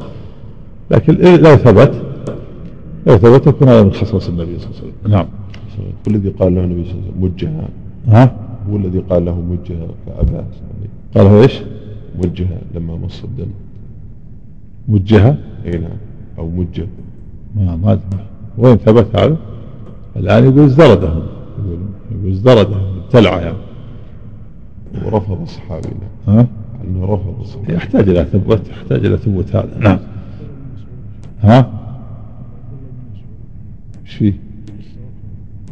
[0.91, 2.03] لكن إيه لو ثبت
[3.07, 5.13] لو ثبت يكون هذا من خصائص النبي صلى الله عليه وسلم.
[5.13, 5.27] نعم.
[6.07, 7.69] والذي قال له النبي صلى الله عليه وسلم مجها
[8.09, 8.37] ها؟
[8.71, 11.61] هو الذي قال له كعباس يعني قال هو إيش؟
[12.17, 13.47] موجهة لما مص الدم.
[14.89, 15.91] موجهة اي نعم.
[16.39, 16.87] أو مجة
[17.57, 18.25] ما ما أدري.
[18.59, 19.37] وين ثبت هذا؟
[20.17, 21.79] الآن يقول ازدرده يقول
[22.13, 23.57] يقول ازدرده ابتلعه يعني
[25.05, 26.47] ورفض الصحابي له ها؟
[26.85, 29.99] انه رفض الصحابي يحتاج إلى ثبوت يحتاج إلى ثبوت هذا نعم
[31.41, 31.71] ها؟
[34.07, 34.33] إيش فيه؟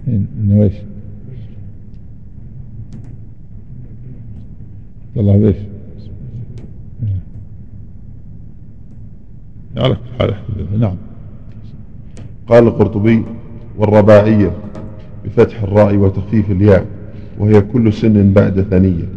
[0.08, 0.74] إنه إيش؟
[5.16, 5.56] الله بإيش؟
[9.76, 10.96] على كل حال نعم
[12.50, 13.24] قال القرطبي
[13.78, 14.50] والرباعية
[15.24, 16.86] بفتح الراء وتخفيف الياء
[17.38, 19.08] وهي كل سن بعد ثنية.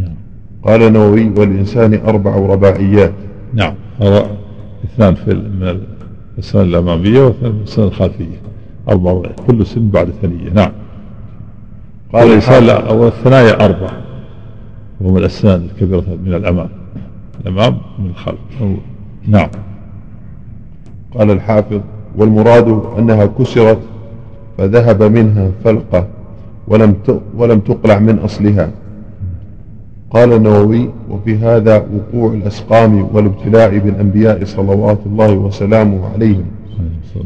[0.00, 0.14] نعم.
[0.62, 3.12] قال النووي والإنسان أربع رباعيات.
[3.54, 3.74] نعم.
[4.84, 5.80] اثنان في من
[6.38, 8.36] السنة الأمامية واثنان من السنة الخلفية.
[8.88, 9.30] أربع ربع.
[9.46, 10.50] كل سن بعد ثنية.
[10.54, 10.72] نعم.
[12.12, 13.90] قال الإنسان أو الثنايا أربع.
[15.00, 16.68] وهم الأسنان الكبيرة من الأمام.
[17.40, 18.38] الأمام من الخلف.
[18.60, 19.48] أو- نعم.
[21.14, 21.80] قال الحافظ
[22.16, 23.78] والمراد أنها كسرت
[24.58, 26.06] فذهب منها فلقة
[26.68, 26.94] ولم
[27.36, 28.70] ولم تقلع من أصلها.
[30.10, 36.44] قال النووي وفي هذا وقوع الأسقام والابتلاء بالأنبياء صلوات الله وسلامه عليهم.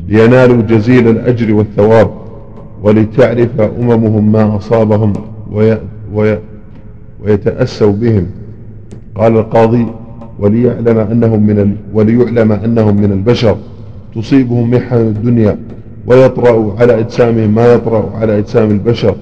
[0.09, 2.11] لينالوا جزيل الأجر والثواب
[2.83, 5.13] ولتعرف أممهم ما أصابهم
[5.53, 5.79] وي
[6.15, 6.39] وي
[7.25, 8.27] ويتأسوا بهم.
[9.15, 9.87] قال القاضي
[10.39, 13.57] وليعلم أنهم من وليعلم أنهم من البشر.
[14.15, 15.59] تصيبهم محن الدنيا
[16.07, 19.15] ويطرأ على أجسامهم ما يطرأ على أجسام البشر.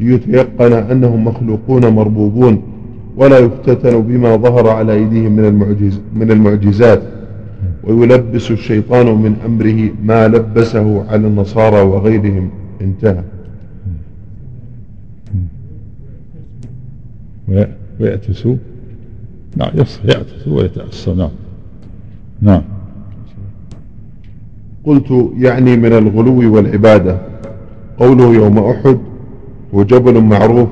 [0.00, 2.62] ليتيقن أنهم مخلوقون مربوبون
[3.16, 7.02] ولا يفتتن بما ظهر على أيديهم من المعجز من المعجزات.
[7.84, 12.50] ويلبس الشيطان من أمره ما لبسه على النصارى وغيرهم.
[12.80, 13.22] انتهى.
[17.48, 17.66] وي-
[18.00, 18.56] ويأتسوا؟
[19.56, 21.14] نعم يصح يأتسوا ويتأسوا.
[21.14, 21.30] نعم.
[22.42, 22.62] نعم.
[24.86, 27.18] قلت يعني من الغلو والعبادة.
[27.98, 28.98] قوله يوم أحد
[29.74, 30.68] هو جبل معروف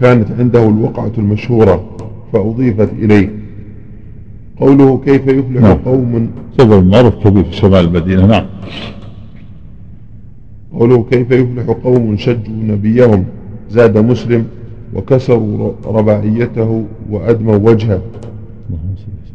[0.00, 1.84] كانت عنده الوقعة المشهورة
[2.32, 3.28] فأضيفت إليه.
[4.60, 5.76] قوله كيف يفلح نعم.
[5.84, 8.46] قوم؟ جبل معروف كبير في شمال المدينة نعم.
[10.78, 13.24] قوله كيف يفلح قوم شجوا نبيهم
[13.70, 14.44] زاد مسلم
[14.94, 18.02] وكسروا رباعيته وأدموا وجهه.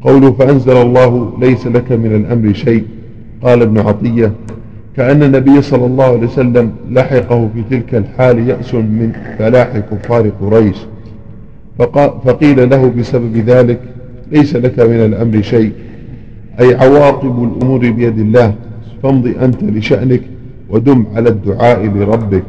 [0.01, 2.83] قوله فأنزل الله ليس لك من الأمر شيء.
[3.41, 4.31] قال ابن عطية
[4.97, 10.77] كأن النبي صلى الله عليه وسلم لحقه في تلك الحال يأس من فلاح كفار قريش
[12.25, 13.79] فقيل له بسبب ذلك
[14.31, 15.71] ليس لك من الأمر شيء
[16.59, 18.53] أي عواقب الأمور بيد الله
[19.03, 20.21] فامض أنت لشأنك
[20.69, 22.43] ودم على الدعاء لربك.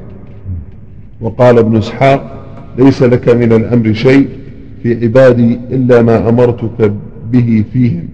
[1.20, 2.44] وقال ابن إسحاق
[2.78, 4.28] ليس لك من الأمر شيء
[4.82, 6.92] في عبادي إلا ما أمرتك
[7.32, 8.08] به فيهم.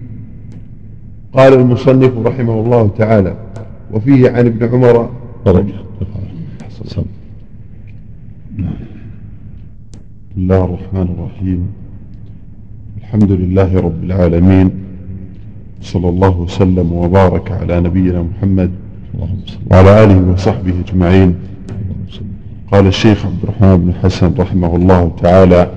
[1.33, 3.35] قال المصنف رحمه الله تعالى
[3.93, 5.09] وفيه عن ابن عمر
[5.45, 5.73] درجة
[6.85, 7.03] سم.
[8.57, 11.67] بسم الله الرحمن الرحيم
[12.97, 14.71] الحمد لله رب العالمين
[15.81, 18.71] صلى الله وسلم وبارك على نبينا محمد
[19.71, 21.35] وعلى آله وصحبه أجمعين
[22.71, 25.71] قال الشيخ عبد الرحمن بن حسن رحمه الله تعالى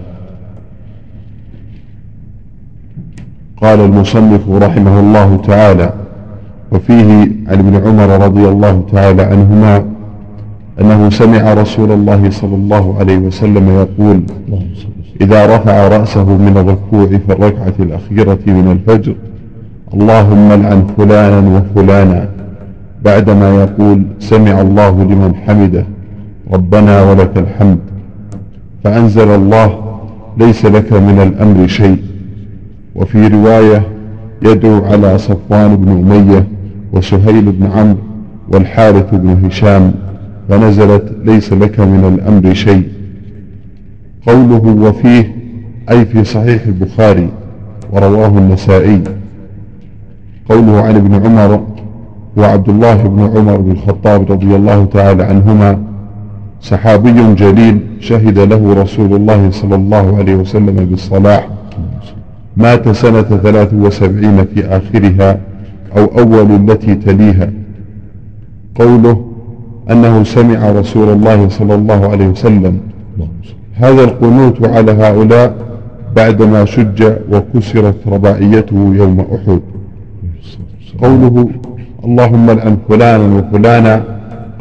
[3.62, 5.92] قال المصنف رحمه الله تعالى
[6.73, 7.12] وفيه
[7.49, 9.85] عن ابن عمر رضي الله تعالى عنهما
[10.81, 14.21] أنه سمع رسول الله صلى الله عليه وسلم يقول.
[15.21, 19.14] إذا رفع رأسه من الركوع في الركعة الأخيرة من الفجر
[19.95, 22.29] اللهم لعن فلانا وفلانا
[23.05, 25.85] بعدما يقول سمع الله لمن حمده
[26.53, 27.79] ربنا ولك الحمد
[28.85, 29.99] فأنزل الله
[30.38, 31.97] ليس لك من الأمر شيء
[32.97, 33.83] وفي رواية
[34.43, 36.47] يدعو على صفوان بن أمية
[36.93, 37.99] وسهيل بن عمرو
[38.53, 39.93] والحارث بن هشام
[40.49, 42.89] فنزلت ليس لك من الأمر شيء
[44.27, 45.37] قوله وفيه
[45.91, 47.29] أي في صحيح البخاري
[47.93, 49.03] ورواه النسائي.
[50.49, 51.67] قوله عن ابن عمر
[52.37, 55.79] وعبد الله بن عمر بن الخطاب رضي الله تعالى عنهما
[56.61, 61.49] صحابي جليل شهد له رسول الله صلى الله عليه وسلم بالصلاح
[62.57, 65.40] مات سنة ثلاث وسبعين في آخرها
[65.97, 67.51] أو أول التي تليها.
[68.81, 69.25] قوله
[69.90, 72.81] أنه سمع رسول الله صلى الله عليه وسلم.
[73.75, 75.55] هذا القنوت على هؤلاء
[76.16, 79.61] بعدما شج وكسرت رباعيته يوم أحد.
[81.03, 81.49] قوله
[82.05, 84.03] اللهم لعن فلانا وفلانا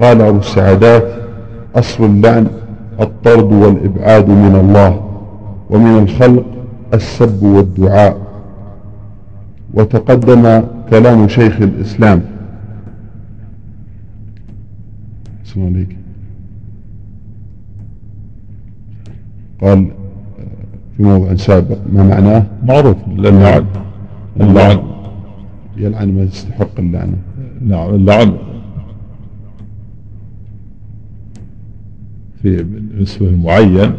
[0.02, 1.04] قال أبو السعدات
[1.76, 2.48] أصل اللعن
[3.02, 5.02] الطرد والإبعاد من الله
[5.70, 6.46] ومن الخلق
[6.94, 8.18] السب والدعاء
[9.74, 12.22] وتقدم كلام شيخ الإسلام.
[15.46, 15.98] اسمع عليك
[19.62, 19.92] قال
[20.98, 22.98] في موضع سابق ما معناه؟ معروف.
[23.08, 23.66] اللعن
[24.40, 24.80] اللعن
[25.78, 27.18] يلعن ما يستحق اللعنة
[27.62, 27.96] نعم.
[27.96, 28.38] اللعن
[32.42, 33.94] في بالنسبة للمعين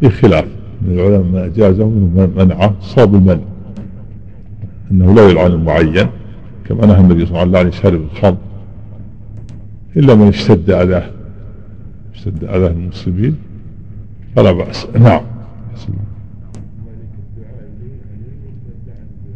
[0.00, 0.59] في خلاف.
[0.82, 3.40] من العلماء من أجازه ومن منعه صاب المنع
[4.90, 6.06] أنه لا يلعن المعين
[6.64, 8.36] كما نهى النبي صلى الله عليه وسلم عن شارب الخمر.
[9.96, 11.10] إلا من اشتد أذاه
[12.14, 13.36] اشتد أذاه المسلمين
[14.36, 14.86] فلا بأس.
[14.98, 15.20] نعم.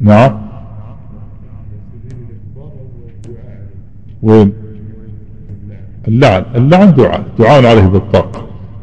[0.00, 0.44] نعم.
[4.22, 4.52] وين؟
[6.08, 6.44] اللعن.
[6.54, 7.24] اللعن دعاء.
[7.38, 8.36] دعاء عليه بالطرد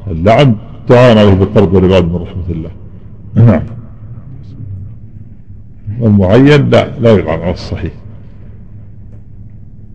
[0.07, 0.55] اللعن
[0.89, 2.69] دعاء عليه بالطرد والعباد من رحمة الله.
[3.35, 3.63] نعم.
[6.01, 7.93] والمعين لا لا يلعن على الصحيح.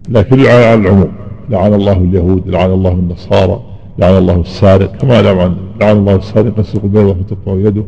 [0.09, 1.09] لكن يلعن على العموم.
[1.51, 3.61] لعن الله اليهود لعن الله النصارى
[3.99, 4.97] لعن الله السارق.
[4.97, 7.85] كما لعن لعن الله السارق يسرق بيضه فتقطع يده.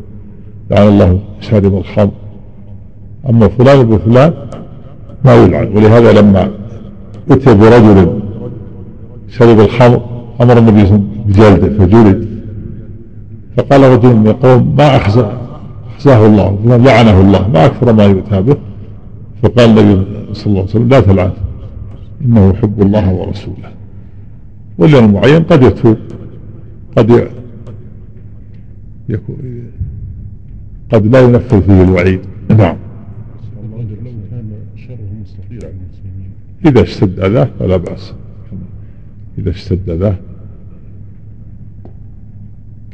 [0.71, 2.11] لعن الله شارب الخمر.
[3.29, 4.33] أما فلان ابن فلان
[5.25, 5.67] ما يلعن.
[5.75, 6.51] ولهذا لما
[7.31, 8.19] أتي برجل
[9.29, 10.01] شرب الخمر
[10.41, 12.28] أمر النبي صلى الله عليه وسلم بجلده فجلد.
[13.59, 15.31] فقال رجل من القوم ما أخزى
[15.95, 18.57] أخزاه الله لعنه الله ما أكثر ما يؤتى به
[19.43, 21.31] فقال النبي صلى الله عليه وسلم لا تلعن
[22.25, 23.71] إنه يحب الله ورسوله.
[24.77, 25.97] واليوم المعين قد يتوب
[26.97, 27.27] قد
[29.09, 29.37] يكون
[30.91, 32.19] قد لا ينفذ فيه الوعيد.
[32.49, 32.75] نعم.
[36.65, 38.13] إذا اشتد أذاه فلا بأس.
[39.37, 40.15] إذا اشتد أذاه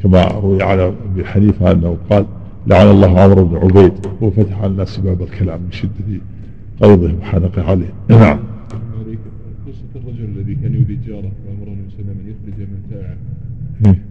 [0.02, 2.26] كما روي على أبي حنيفة أنه قال
[2.66, 6.20] لعن الله عمرو بن عبيد وفتح على الناس باب الكلام من شدة
[6.82, 7.92] غيظه وحنقه عليه.
[8.10, 8.38] نعم.
[9.66, 13.16] قصة الرجل الذي كان يريد جاره فأمر النبي صلى الله عليه وسلم أن يخرج متاعه
[13.86, 14.02] إيه.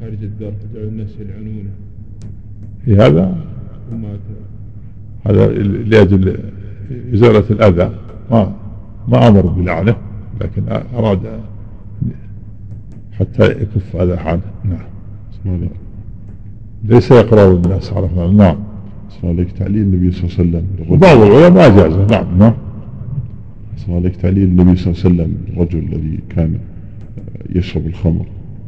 [0.00, 1.70] خارج الدار فجعل الناس يلعنونه.
[2.84, 3.36] في هذا؟
[3.92, 4.20] ومات
[5.26, 6.38] هذا لأجل
[7.14, 7.90] إزالة الأذى.
[8.30, 8.52] ما
[9.08, 9.96] ما أمر بلعنه
[10.40, 10.62] لكن
[10.94, 11.40] أراد
[13.12, 14.42] حتى يكف أذى عنه.
[14.64, 14.92] نعم.
[15.46, 15.70] عليك
[16.84, 18.56] ليس يقرأ الناس على فعل نعم.
[19.10, 20.92] اسمع عليك تعليل النبي صلى الله عليه وسلم.
[20.92, 22.54] وبعض العلماء أجازه نعم نعم.
[23.78, 26.58] اسمع عليك تعليل النبي صلى الله عليه وسلم الرجل الذي كان
[27.54, 28.26] يشرب الخمر.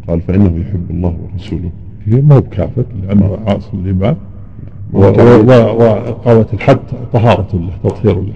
[0.08, 1.70] قال فإنه يحب الله ورسوله.
[2.06, 4.16] هي ما هو بكافر لأنه عاصم الإيمان.
[4.92, 6.78] وإقامة الحد
[7.12, 8.32] طهارة له تطهير له.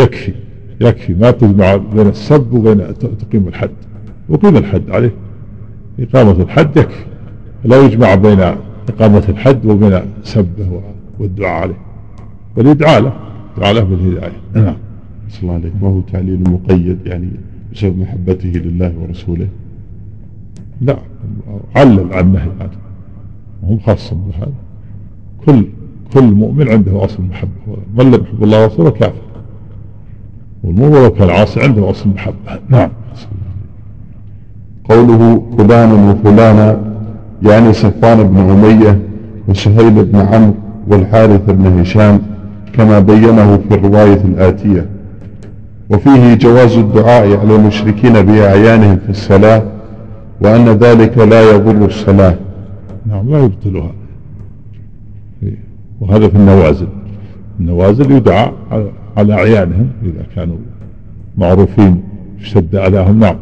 [0.00, 0.32] يكفي
[0.80, 1.14] يكفي.
[1.14, 3.70] ما تجمع بين السب وبين تقيم الحد.
[4.28, 5.12] وقيم الحد عليه.
[6.00, 7.04] إقامة الحد يكفي.
[7.64, 8.40] لا يجمع بين
[8.88, 10.82] إقامة الحد وبين سبه
[11.18, 11.78] والدعاء عليه.
[12.56, 13.12] بل يدعى له
[13.56, 14.32] يدعى له بالهداية.
[14.54, 14.76] نعم.
[15.28, 17.30] صلى الله عليك ما هو تعليل مقيد يعني
[17.72, 19.48] بسبب محبته لله ورسوله؟
[20.80, 20.96] لا.
[21.76, 22.70] علل عن النهي عنه
[23.62, 24.52] هم خاص بهذا.
[25.46, 25.66] كل
[26.14, 27.76] كل مؤمن عنده أصل محبة.
[27.96, 29.22] من لم يحب الله ورسوله كافر.
[30.64, 32.60] والمؤمن لو كان عاصي عنده أصل محبة.
[32.68, 32.90] نعم.
[34.84, 36.91] قوله فلان وفلانا
[37.44, 38.98] يعني صفوان بن أمية
[39.48, 40.54] وسهيل بن عمرو
[40.88, 42.20] والحارث بن هشام
[42.72, 44.86] كما بينه في الرواية الآتية.
[45.90, 49.62] وفيه جواز الدعاء على المشركين بأعيانهم في الصلاة
[50.40, 52.34] وأن ذلك لا يضر الصلاة.
[53.06, 53.92] نعم لا يبطلها.
[56.00, 56.86] وهذا في النوازل.
[57.60, 58.52] النوازل يدعى
[59.18, 60.56] على- أعيانهم إذا كانوا
[61.38, 62.02] معروفين
[62.40, 63.36] اشتد اذاهم نعم.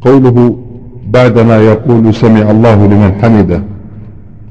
[0.00, 0.58] قوله
[1.12, 3.62] بعدما يقول سمع الله لمن حمده.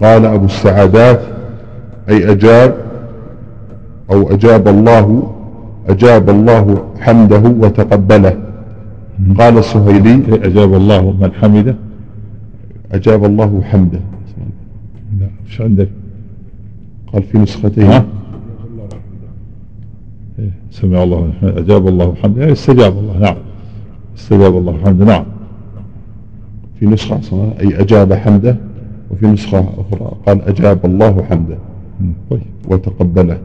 [0.02, 1.22] قال أبو السعادات
[2.10, 2.76] أي أجاب
[4.12, 5.34] أو أجاب الله
[5.90, 8.38] أجاب الله حمده وتقبله.
[9.40, 11.76] قال السهيلي أجاب الله من حمده؟
[12.92, 14.00] أجاب الله حمده.
[15.20, 15.90] لا إيش عندك.
[17.14, 17.92] قال في نسختين؟
[20.40, 21.32] إيه، سمع الله.
[21.44, 22.42] أجاب الله حمده.
[22.42, 23.36] يعني استجاب الله نعم.
[24.18, 25.26] استجاب الله حمده نعم.
[26.80, 27.20] في نسخة
[27.60, 28.56] أي أجاب حمده
[29.12, 30.12] وفي نسخة أخرى.
[30.28, 31.58] قال أجاب الله حمده.
[32.32, 32.42] طيب.
[32.68, 33.38] وتقبله.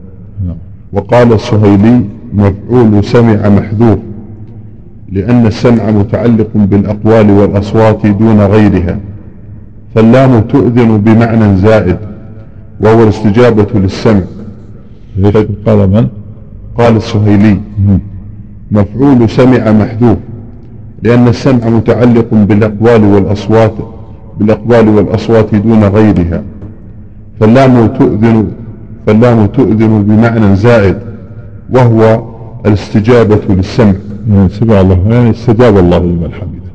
[0.47, 0.55] نعم.
[0.93, 2.01] وقال السهيلي
[2.33, 3.99] مفعول سمع محذوف
[5.11, 8.99] لأن السمع متعلق بالأقوال والأصوات دون غيرها.
[9.95, 11.97] فاللام تؤذن بمعنى زائد
[12.81, 14.21] وهو الاستجابة للسمع.
[15.65, 16.07] قال من؟
[16.77, 17.99] قال السهيلي مم.
[18.71, 20.17] مفعول سمع محذوف.
[21.03, 23.73] لأن السمع متعلق بالأقوال والأصوات
[24.37, 26.43] بالأقوال والأصوات دون غيرها.
[27.39, 28.51] فاللام تؤذن
[29.07, 30.97] فاللام تؤذن بمعنى زائد
[31.69, 32.23] وهو
[32.65, 33.93] الاستجابة للسمع.
[34.29, 34.99] يعني سمع الله.
[35.09, 36.71] يعني استجاب الله لمن حمده.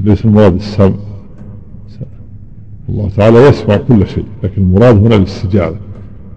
[0.00, 0.92] ليس المراد السمع.
[2.88, 5.76] الله تعالى يسمع كل شيء لكن المراد هنا الاستجابة.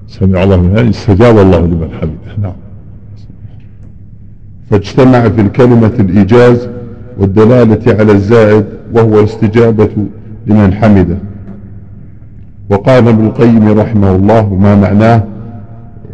[0.07, 2.37] سمع الله من يعني استجاب الله لمن حمده.
[2.41, 2.64] نعم.
[4.69, 6.69] فاجتمع في الكلمة الإيجاز
[7.19, 9.89] والدلالة على الزائد وهو الاستجابة
[10.47, 11.17] لمن حمده.
[12.69, 15.23] وقال ابن القيم رحمه الله ما معناه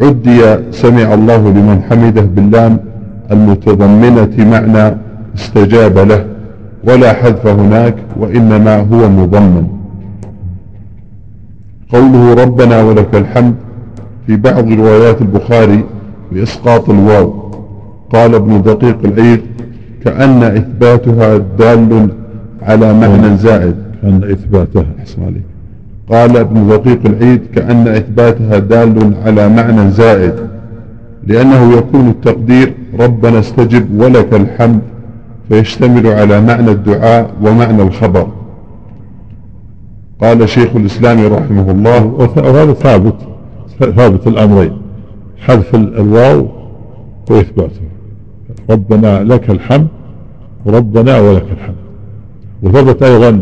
[0.01, 0.41] عدي
[0.71, 2.77] سمع الله لمن حمده باللام
[3.31, 4.97] المتضمنة معنى
[5.35, 6.25] استجاب له
[6.83, 9.67] ولا حذف هناك وإنما هو مضمن.
[11.93, 13.55] قوله ربنا ولك الحمد
[14.27, 15.83] في بعض روايات البخاري
[16.31, 17.40] بإسقاط الواو.
[18.13, 19.41] قال ابن دقيق العيد
[20.03, 22.09] كأن إثباتها دال
[22.61, 23.75] على معنى زائد.
[24.01, 25.43] كأن إثباتها أحسن عليك
[26.09, 30.33] قال ابن دقيق العيد كأن إثباتها دال على معنى زائد
[31.27, 34.79] لأنه يكون التقدير ربنا استجب ولك الحمد
[35.49, 38.27] فيشتمل على معنى الدعاء ومعنى الخبر.
[40.21, 42.05] قال شيخ الإسلام رحمه الله
[42.37, 43.15] وهذا ثابت
[43.79, 44.71] ثابت الأمرين
[45.37, 46.47] حذف الواو
[47.29, 47.90] وإثباته
[48.69, 49.87] ربنا لك الحمد
[50.65, 51.75] وربنا ولك الحمد.
[52.63, 53.41] وثبت أيضا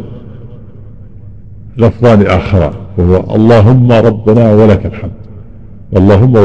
[1.77, 5.11] لفظان آخران وهو اللهم ربنا ولك الحمد.
[5.97, 6.35] اللهم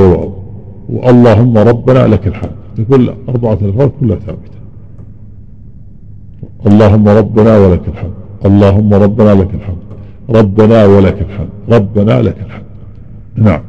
[0.88, 2.56] واللهم ربنا لك الحمد.
[2.76, 4.58] تقول أربعة ألفاظ كلها ثابتة.
[6.66, 8.14] اللهم ربنا ولك الحمد
[8.44, 9.84] اللهم ربنا لك الحمد
[10.30, 12.64] ربنا ولك الحمد ربنا لك الحمد.
[13.36, 13.62] نعم.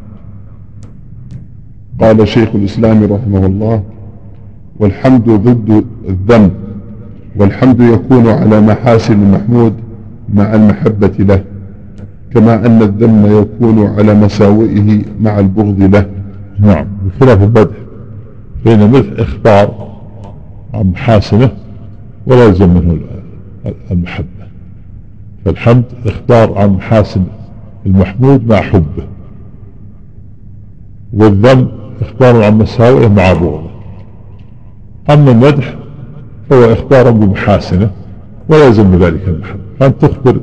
[2.02, 3.84] قال شيخ الإسلام رحمه الله
[4.80, 6.52] والحمد ضد الذنب
[7.36, 9.74] والحمد يكون على محاسن المحمود
[10.34, 11.44] مع المحبة له
[12.34, 16.06] كما أن الذم يكون على مساوئه مع البغض له.
[16.60, 17.76] نعم بخلاف المدح
[18.66, 19.92] فإن المدح إخبار
[20.74, 21.50] عن محاسنه
[22.28, 22.98] ولا يلزم منه
[23.92, 24.26] المحبة.
[25.46, 27.24] فالحمد إخبار عن محاسن
[27.86, 29.04] المحمود مع حبه
[31.14, 31.68] والذم
[32.02, 33.75] إخبار عن مساوئه مع بغضه.
[35.10, 35.76] أما المدح
[36.50, 37.92] فهو إخبار بمحاسنه
[38.50, 40.40] ولا يلزم ذلك المحبة فأنت تخبر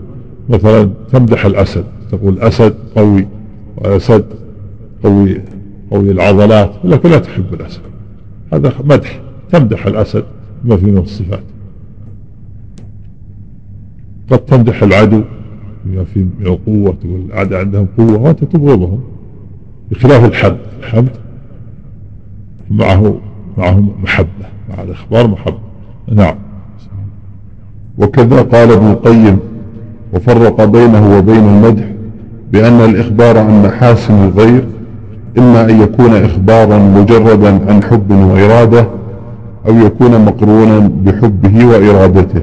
[0.49, 3.27] مثلا تمدح الأسد تقول أسد قوي
[3.77, 4.25] وأسد
[5.05, 5.41] قوي
[5.91, 7.81] قوي العضلات لكن لا تحب الأسد.
[8.53, 10.25] هذا مدح تمدح الأسد
[10.65, 11.43] ما فيه من الصفات.
[14.31, 15.23] قد تمدح العدو
[15.85, 19.01] بما فيه من القوة والأعداء عندهم قوة وأنت تبغضهم
[19.91, 20.59] بخلاف الحمد.
[20.81, 21.11] الحمد
[22.71, 23.21] معه
[23.59, 25.59] معه محبة مع الإخبار محبة.
[26.13, 26.35] نعم.
[27.99, 29.39] وكذا قال ابن القيم
[30.13, 31.85] وفرق بينه وبين المدح
[32.53, 34.65] بأن الإخبار عن محاسن الغير
[35.39, 38.87] إما أن يكون إخبارا مجردا عن حب وإرادة
[39.69, 42.43] أو يكون مقرونا بحبه وإرادته.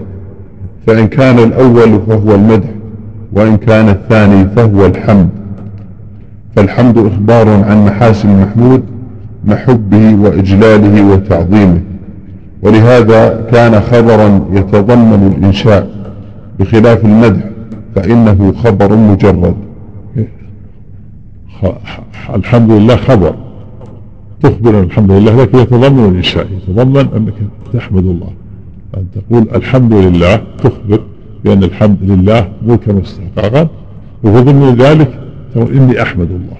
[0.88, 2.70] فإن كان الأول فهو المدح
[3.34, 5.30] وإن كان الثاني فهو الحمد.
[6.55, 8.84] فالحمد إخبار عن محاسن المحمود
[9.49, 11.81] مع حبه وإجلاله وتعظيمه.
[12.61, 15.89] ولهذا كان خبرا يتضمن الإنشاء
[16.59, 17.43] بخلاف المدح
[17.95, 19.55] فإنه خبر مجرد.
[22.35, 23.35] الحمد لله خبر.
[24.43, 26.47] تخبر الحمد لله لكن يتضمن الإنشاء.
[26.51, 27.33] يتضمن أنك
[27.73, 28.29] تحمد الله.
[28.97, 30.99] أن تقول الحمد لله تخبر
[31.43, 33.67] بأن الحمد لله ملكا واستحقاقا
[34.23, 35.19] وفي ضمن ذلك
[35.55, 36.57] تقول إني أحمد الله.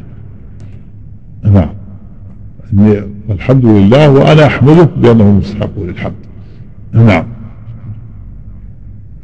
[1.60, 1.79] نعم.
[3.30, 6.14] الحمد لله وأنا أحمده بأنه مستحق للحمد
[6.94, 7.24] نعم.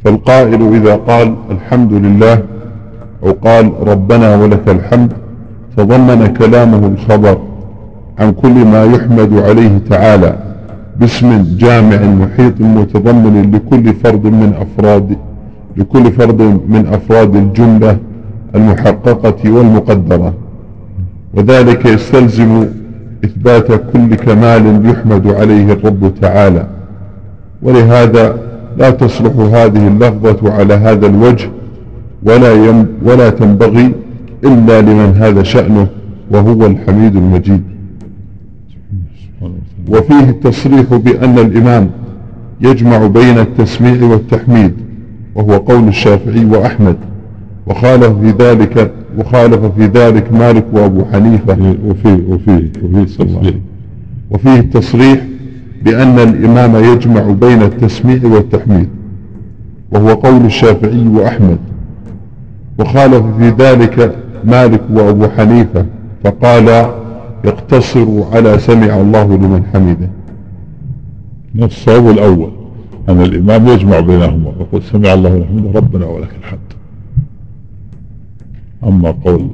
[0.04, 2.42] فالقائل إذا قال الحمد لله
[3.22, 5.12] أو قال ربنا ولك الحمد
[5.76, 7.38] تضمن كلامه الخبر
[8.18, 10.38] عن كل ما يحمد عليه تعالى
[11.00, 15.16] باسم جامع محيط متضمن لكل فرد من أفراد
[15.76, 17.98] لكل فرد من أفراد الجملة
[18.54, 20.34] المحققة والمقدرة.
[21.34, 22.66] وذلك يستلزم
[23.24, 26.66] إثبات كل كمال يحمد عليه الرب تعالى.
[27.62, 28.38] ولهذا
[28.78, 31.48] لا تصلح هذه اللفظة على هذا الوجه
[32.22, 33.92] ولا, يم ولا تنبغي
[34.44, 35.86] إلا لمن هذا شأنه
[36.30, 37.62] وهو الحميد المجيد.
[39.88, 41.90] وفيه التصريح بأن الإمام
[42.60, 44.72] يجمع بين التسميع والتحميد
[45.34, 46.96] وهو قول الشافعي وأحمد.
[47.66, 51.76] وخالف في ذلك وخالف في ذلك مالك وأبو حنيفة.
[51.86, 53.60] وفيه وفيه وفيه
[54.30, 55.20] وفيه التصريح
[55.82, 58.88] بأن الإمام يجمع بين التسميع والتحميد
[59.92, 61.58] وهو قول الشافعي وأحمد.
[62.78, 65.86] وخالف في ذلك مالك وأبو حنيفة
[66.24, 66.90] فقال
[67.44, 70.08] يقتصر على سمع الله لمن حمده.
[71.66, 72.50] الصواب الأول
[73.08, 76.58] أن الإمام يجمع بينهما يقول سمع الله لمن حمده ربنا ولك الحمد.
[78.86, 79.48] أما قول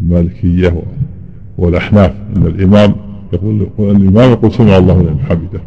[0.00, 0.82] المالكية
[1.58, 2.94] والأحناف أن الإمام
[3.32, 5.60] يقول الإمام يقول سمع الله لمن حمده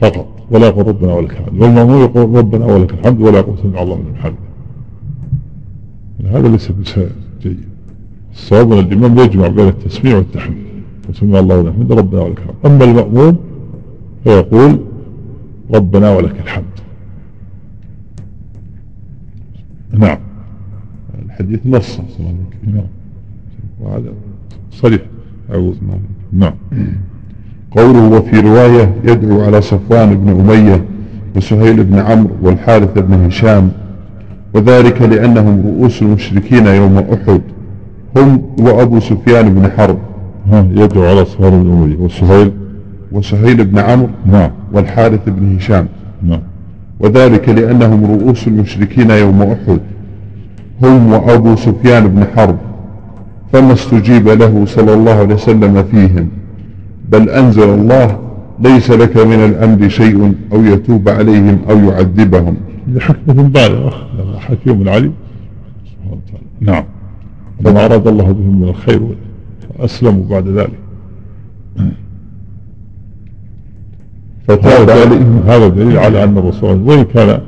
[0.00, 1.62] فقط ولا يقول ربنا ولك الحمد.
[1.62, 4.48] والمأمون يقول ربنا ولك الحمد ولا يقول سمع الله لمن حمده.
[6.38, 6.72] هذا ليس
[7.42, 7.60] جيد.
[8.32, 10.66] الصواب أن الإمام يجمع بين التسميع والتحميد
[11.08, 12.54] وسمع الله لمن حمده ربنا ولك الحمد.
[12.66, 13.36] أما المأموم
[14.24, 14.78] فيقول
[15.74, 16.64] ربنا ولك الحمد.
[19.92, 20.27] نعم.
[21.40, 22.00] الحديث نص.
[22.66, 22.84] نعم.
[23.80, 24.12] وهذا
[24.72, 25.00] صريح
[26.32, 26.54] نعم.
[27.70, 30.84] قوله وفي رواية يدعو على صفوان بن أمية
[31.36, 33.70] وسهيل بن عمرو والحارث بن هشام
[34.54, 37.40] وذلك لأنهم رؤوس المشركين يوم أحد
[38.16, 39.98] هم وأبو سفيان بن حرب.
[40.50, 42.52] ها يدعو على صفوان بن أمية وسهيل.
[43.12, 44.50] وسهيل بن عمرو نعم.
[44.72, 45.88] والحارث بن هشام.
[46.22, 46.40] نعم.
[47.00, 49.80] وذلك لأنهم رؤوس المشركين يوم أحد.
[50.82, 52.56] هم وأبو سفيان بن حرب
[53.52, 56.28] فما استجيب له صلى الله عليه وسلم فيهم
[57.08, 58.18] بل أنزل الله
[58.60, 62.56] ليس لك من الأمر شيء أو يتوب عليهم أو يعذبهم.
[62.94, 63.92] لحكمة بالغة
[64.38, 65.12] حكيم عليم
[65.84, 66.84] سبحانه وتعالى نعم.
[67.64, 69.00] فما أراد الله بهم من الخير
[69.78, 70.78] وأسلموا بعد ذلك.
[74.48, 75.42] فتاب عليهم.
[75.46, 77.40] هذا دليل على أن الرسول وإن كان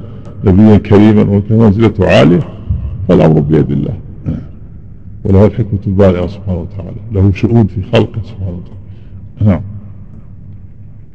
[0.44, 2.40] نبيا كريما وكان منزلته عالية
[3.10, 3.94] فالأمر بيد الله.
[5.24, 6.96] وله الحكمة البالغة سبحانه وتعالى.
[7.12, 9.50] له شؤون في خلقه سبحانه وتعالى.
[9.50, 9.60] نعم.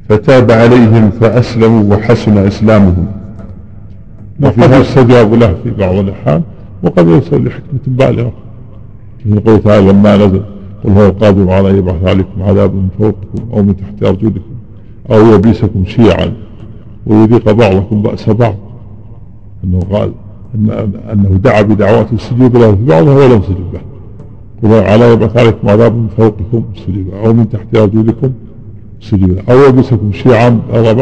[0.10, 3.08] فتاب عليهم فأسلموا وحسن إسلامهم.
[4.42, 6.44] وقد يستجاب له في بعض الأحيان.
[6.84, 8.34] وقد يوصل لحكمة بالغة.
[9.26, 10.42] يقول تعالى لما نزل
[10.84, 14.56] قل هو القادر على أن يبعث عليكم عذابا من فوقكم أو من تحت أرجلكم
[15.12, 16.34] أو يبيسكم شيعا
[17.08, 18.56] ويذيق بعضكم بأس بعض.
[19.64, 20.12] أنه قال
[20.56, 20.70] إن
[21.14, 22.76] أنه دعا بدعوات استجيب له.
[22.76, 23.82] في بعضها ولم يستجب له.
[24.64, 28.32] قل على يبعث عليكم عذاب من فوقكم استجيب أو من تحت أرجلكم
[29.00, 30.62] له أو يبيسكم شيعا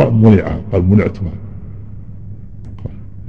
[0.10, 1.32] منع قال منعتها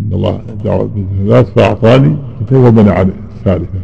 [0.00, 2.16] إن الله دعا بالثلاث فأعطاني
[2.48, 3.78] كيف منع الثالثة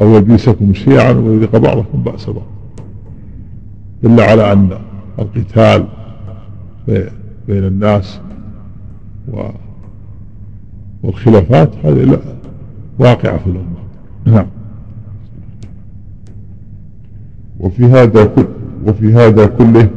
[0.00, 2.46] أو يبيسكم شيعا ويذيق بعضكم بأس بعض.
[4.02, 4.68] دل على أن
[5.18, 5.86] القتال
[7.48, 8.20] بين الناس
[9.32, 9.40] و
[11.02, 12.18] والخلافات هذه
[12.98, 13.78] واقعة في الأمة.
[14.24, 14.46] نعم.
[17.60, 18.44] وفي هذا كل
[18.86, 19.88] وفي هذا كله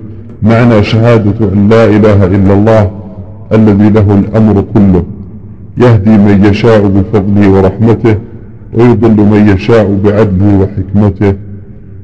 [0.41, 2.91] معنى شهادة أن لا إله إلا الله
[3.51, 5.03] الذي له الأمر كله.
[5.77, 8.17] يهدي من يشاء بفضله ورحمته
[8.73, 11.33] ويضل من يشاء بعدله وحكمته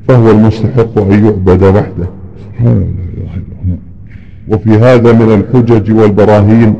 [0.07, 2.07] فهو المستحق أن يعبد وحده.
[4.47, 6.75] وفي هذا من الحجج والبراهين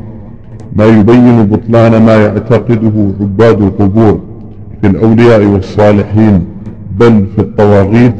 [0.76, 4.20] ما يبين بطلان ما يعتقده عباد القبور
[4.80, 6.44] في الأولياء والصالحين
[7.00, 8.14] بل في الطواغيت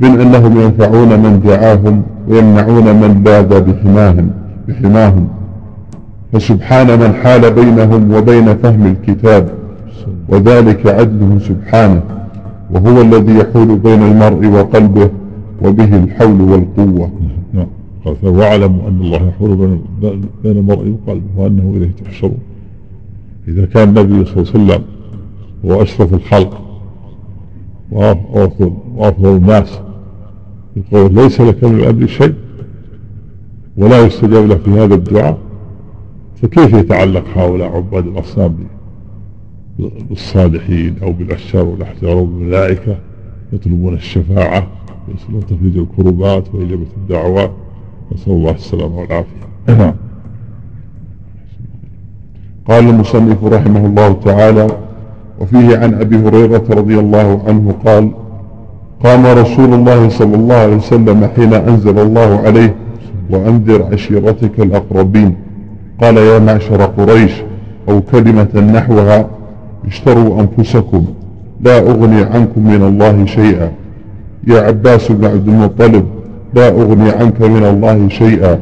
[0.00, 4.30] من أنهم ينفعون من دعاهم ويمنعون من لاذ بحماهم
[4.68, 5.28] بحماهم.
[6.32, 9.48] فسبحان من حال بينهم وبين فهم الكتاب
[10.28, 12.02] وذلك عدله سبحانه
[12.70, 15.08] وهو الذي يحول بين المرء وقلبه
[15.62, 17.10] وبه الحول والقوة.
[18.04, 19.80] قال واعلموا أن الله يحول
[20.42, 22.38] بين المرء وقلبه وأنه إليه تحشرون.
[23.48, 24.84] إذا كان النبي صلى الله عليه وسلم
[25.64, 26.60] هو أشرف الخلق
[27.92, 29.80] وأفضل الناس
[30.76, 32.34] يقول ليس لك من الأمر شيء
[33.76, 35.38] ولا يستجاب له في هذا الدعاء
[36.42, 38.56] فكيف يتعلق هؤلاء عباد الأصنام
[40.08, 42.98] بالصالحين أو بالأشجار والأحجار والملائكة
[43.52, 44.66] يطلبون الشفاعة
[45.08, 47.50] ويسألون تفريج الكربات وإجابة الدعوات.
[48.14, 49.40] نسأل الله السلامة والعافية.
[49.68, 49.94] نعم.
[52.68, 54.66] قال المصنف رحمه الله تعالى
[55.40, 58.10] وفيه عن أبي هريرة رضي الله عنه قال
[59.04, 62.74] قام رسول الله صلى الله عليه وسلم حين أنزل الله عليه
[63.30, 65.36] وأنذر عشيرتك الأقربين.
[66.00, 67.32] قال يا معشر قريش
[67.88, 69.26] أو كلمة نحوها
[69.86, 71.04] اشتروا أنفسكم
[71.60, 73.72] لا أغني عنكم من الله شيئا.
[74.46, 76.06] يا عباس بن عبد المطلب
[76.54, 78.58] لا أغني عنك من الله شيئا.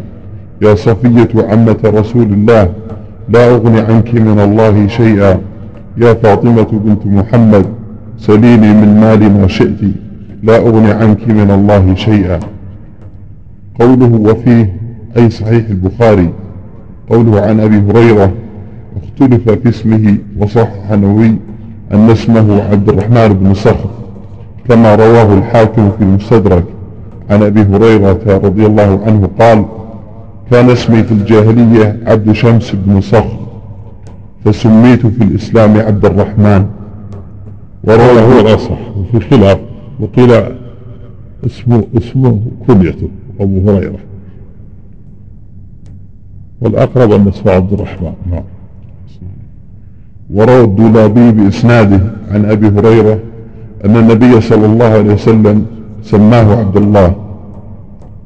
[0.63, 2.69] يا صفية عمة رسول الله
[3.29, 5.39] لا أغني عنك من الله شيئا.
[5.97, 7.67] يا فاطمة بنت محمد
[8.19, 9.81] سليني من مال ما شئت.
[10.43, 12.39] لا أغني عنك من الله شيئا.
[13.81, 14.77] قوله وفيه
[15.17, 16.31] أي صحيح البخاري.
[17.11, 18.33] قوله عن أبي هريرة
[19.03, 21.35] اختلف في اسمه وصحح نووي
[21.93, 23.91] أن اسمه عبد الرحمن بن صخر
[24.69, 26.65] كما رواه الحاكم في المستدرك.
[27.31, 29.65] عن أبي هريرة رضي الله عنه قال
[30.51, 33.39] كان اسمي في الجاهلية عبد شمس بن صخر
[34.45, 36.67] فسميت في الإسلام عبد الرحمن.
[37.85, 39.59] ورواه هو الأصح وفي خلاف
[40.01, 40.31] وقيل
[41.47, 43.09] اسمه اسمه كنيته
[43.41, 43.99] أبو هريرة.
[46.61, 48.13] والأقرب أن اسمه عبد الرحمن.
[48.31, 48.43] نعم.
[50.35, 52.01] وروى الدولابي بإسناده
[52.31, 53.19] عن أبي هريرة
[53.85, 55.67] أن النبي صلى الله عليه وسلم
[56.03, 57.15] سماه عبد الله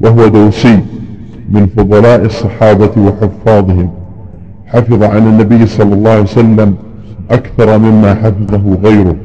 [0.01, 0.81] وهو دوسي
[1.51, 3.91] من فضلاء الصحابة وحفاظهم.
[4.67, 6.75] حفظ عن النبي صلى الله عليه وسلم
[7.31, 9.17] أكثر مما حفظه غيره.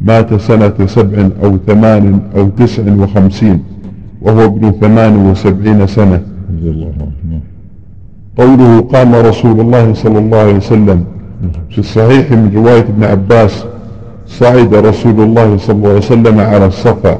[0.00, 3.62] مات سنة سبع أو ثمان أو تسع وخمسين
[4.22, 6.20] وهو ابن ثمان وسبعين سنة.
[8.38, 11.04] قوله قام رسول الله صلى الله عليه وسلم
[11.70, 13.64] في الصحيح من رواية ابن عباس
[14.26, 17.18] صعد رسول الله صلى الله عليه وسلم على الصفا.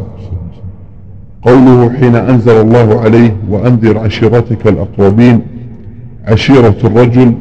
[1.43, 5.41] قوله حين أنزل الله عليه وأنذر عشيرتك الأقربين
[6.29, 7.33] عشيرة الرجل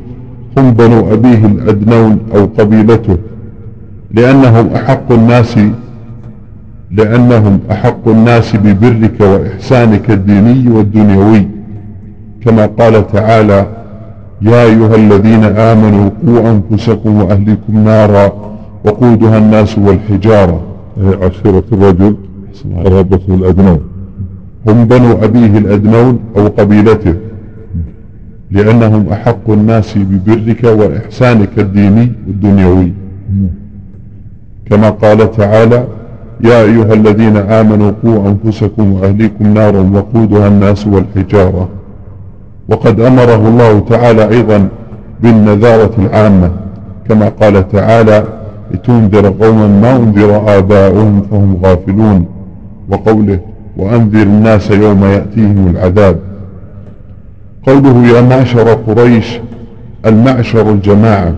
[0.57, 3.17] هم بنو أبيه الأدنون أو قبيلته
[4.11, 5.59] لأنهم أحق الناس
[6.91, 11.47] لأنهم أحق الناس ببرك وإحسانك الديني والدنيوي.
[12.45, 13.67] كما قال تعالى
[14.41, 18.31] يا أيها الذين آمنوا قوا أنفسكم وأهلكم نارا
[18.85, 20.61] وقودها الناس والحجارة.
[20.97, 22.15] عشيرة الرجل
[22.83, 23.79] قرابته الأدنون.
[24.68, 27.14] هم بنو أبيه الأدنون أو قبيلته
[28.51, 32.93] لأنهم أحق الناس ببرك وإحسانك الديني والدنيوي.
[34.70, 35.88] كما قال تعالى
[36.43, 41.70] يا أيها الذين آمنوا قوا أنفسكم وأهليكم نارا وقودها الناس والحجارة.
[42.70, 44.68] وقد أمره الله تعالى أيضا
[45.24, 46.51] بالنذارة العامة
[47.09, 48.24] كما قال تعالى
[48.72, 52.26] لتنذر قوما ما أنذر آباؤهم فهم غافلون.
[52.89, 53.39] وقوله
[53.82, 56.19] وأنذر الناس يوم يأتيهم العذاب.
[57.67, 59.39] قوله يا معشر قريش
[60.05, 61.34] المعشر الجماعة.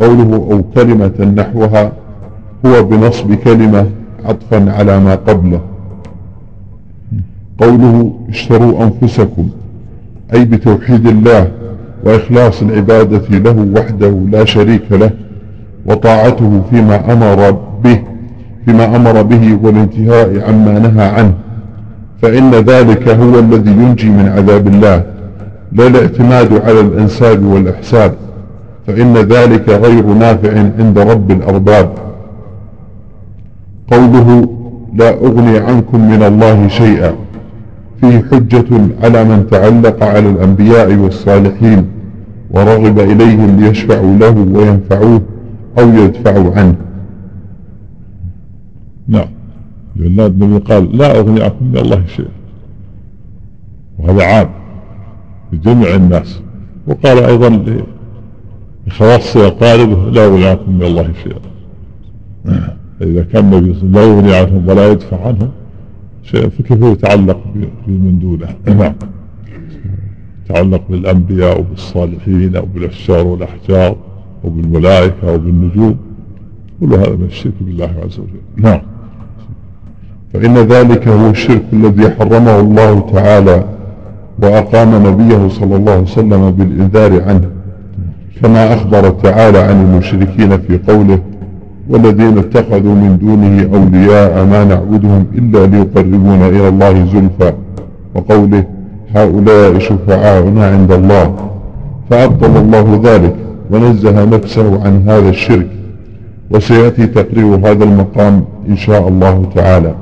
[0.00, 1.92] قوله أو كلمة نحوها
[2.66, 3.86] هو بنصب كلمة
[4.24, 5.60] عطفا على ما قبله.
[7.58, 9.48] قوله اشتروا أنفسكم
[10.34, 11.48] أي بتوحيد الله
[12.04, 15.10] وإخلاص العبادة له وحده لا شريك له
[15.86, 17.50] وطاعته فيما أمر
[17.84, 17.98] به
[18.64, 21.32] فيما أمر به والانتهاء عما نهى عنه.
[22.22, 25.02] فإن ذلك هو الذي ينجي من عذاب الله.
[25.72, 28.14] لا الاعتماد على الأنساب والإحساب.
[28.86, 31.90] فإن ذلك غير نافع عند رب الأرباب.
[33.92, 34.48] قوله
[34.94, 37.12] لا أغني عنكم من الله شيئا.
[38.00, 41.84] فيه حجة على من تعلق على الأنبياء والصالحين
[42.50, 45.20] ورغب إليهم ليشفعوا له وينفعوه
[45.78, 46.74] أو يدفعوا عنه.
[49.12, 49.28] نعم
[49.96, 52.28] لأن النبي قال لا أغني عنكم من الله شيئا.
[53.98, 54.48] وهذا عام
[55.52, 56.40] لجميع الناس.
[56.86, 57.64] وقال أيضا
[58.86, 61.40] لخواص قالبه لا أغني عنكم من الله شيئا.
[63.02, 65.50] إذا كان النبي لا يغني عنهم ولا يدفع عنهم
[66.22, 67.40] شيئا فكيف يتعلق
[67.86, 68.94] بمن دونه؟ نعم
[70.44, 73.96] يتعلق بالأنبياء وبالصالحين أو بالأشجار والأحجار
[74.44, 75.96] أو بالملائكة أو بالنجوم
[76.80, 78.40] كل هذا من الشرك بالله عز وجل.
[78.56, 78.80] نعم.
[80.32, 83.64] فإن ذلك هو الشرك الذي حرمه الله تعالى
[84.42, 87.48] وأقام نبيه صلى الله عليه وسلم بالإنذار عنه
[88.42, 91.18] كما أخبر تعالى عن المشركين في قوله
[91.88, 97.52] والذين اتخذوا من دونه أولياء ما نعبدهم إلا ليقربونا إلى الله زلفى
[98.14, 98.64] وقوله
[99.14, 101.34] هؤلاء شفعاؤنا عند الله
[102.10, 103.34] فأبطل الله ذلك
[103.70, 105.66] ونزه نفسه عن هذا الشرك
[106.50, 109.94] وسيأتي تقرير هذا المقام إن شاء الله تعالى.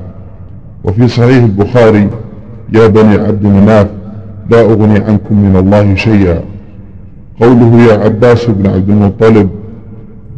[0.84, 2.08] وفي صحيح البخاري
[2.72, 3.86] يا بني عبد مناف
[4.50, 6.40] لا أغني عنكم من الله شيئا.
[7.40, 9.50] قوله يا عباس بن عبد المطلب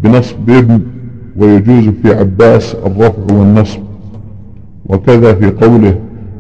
[0.03, 0.81] بنصب ابن
[1.37, 3.81] ويجوز في عباس الرفع والنصب.
[4.87, 5.99] وكذا في قوله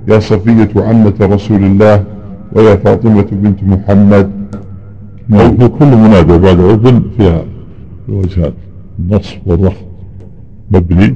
[0.09, 2.05] يا صفية عمة رسول الله
[2.53, 4.31] ويا فاطمة بنت محمد.
[5.31, 7.45] في كل منادى بعد ابن فيها
[8.09, 8.55] الوجهات
[8.99, 9.83] النصب والرفع
[10.71, 11.15] مبني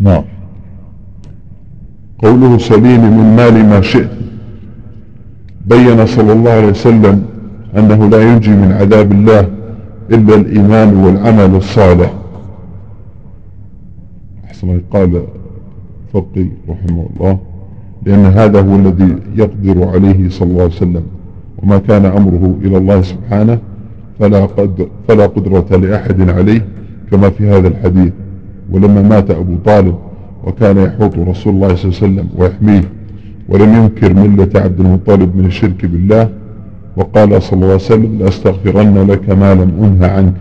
[0.00, 0.22] نعم.
[2.18, 4.10] قوله سليم من مال ما شئت.
[5.66, 7.24] بين صلى الله عليه وسلم
[7.78, 9.48] أنه لا ينجي من عذاب الله
[10.10, 12.12] إلا الإيمان والعمل الصالح.
[14.44, 15.22] أحسن قال
[16.12, 17.38] فقي رحمه الله
[18.06, 21.02] لأن هذا هو الذي يقدر عليه صلى الله عليه وسلم.
[21.62, 23.58] وما كان أمره إلى الله سبحانه
[24.18, 26.66] فلا, قد فلا قدرة لأحد عليه
[27.10, 28.12] كما في هذا الحديث.
[28.72, 29.94] ولما مات أبو طالب
[30.44, 32.84] وكان يحوط رسول الله صلى الله عليه وسلم ويحميه
[33.48, 36.28] ولم ينكر ملة عبد المطلب من الشرك بالله
[36.96, 40.34] وقال صلى الله عليه وسلم لأستغفرن لك ما لم أنهى عنك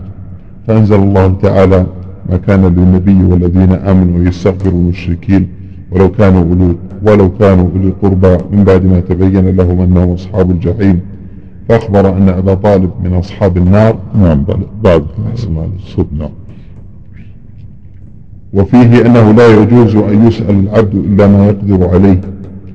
[0.68, 1.86] فأنزل الله تعالى
[2.30, 5.48] ما كان للنبي والذين آمنوا يستغفروا المشركين
[5.92, 6.76] ولو كانوا أولو
[7.06, 11.00] ولو كانوا أولي قربى من بعد ما تبين لهم أنهم أصحاب الجحيم
[11.70, 14.46] فأخبر أن أبا طالب من أصحاب النار نعم
[14.84, 15.06] بعد
[15.80, 16.30] الصوت نعم
[18.54, 22.22] وفيه أنه لا يجوز أن يسأل العبد إلا ما يقدر عليه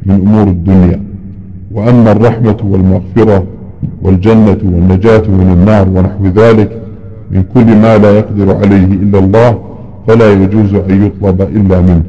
[0.07, 1.01] من أمور الدنيا.
[1.73, 3.45] وأما الرحمة والمغفرة
[4.03, 6.83] والجنة والنجاة من النار ونحو ذلك
[7.31, 9.59] من كل ما لا يقدر عليه إلا الله
[10.07, 12.03] فلا يجوز أن يطلب إلا منه.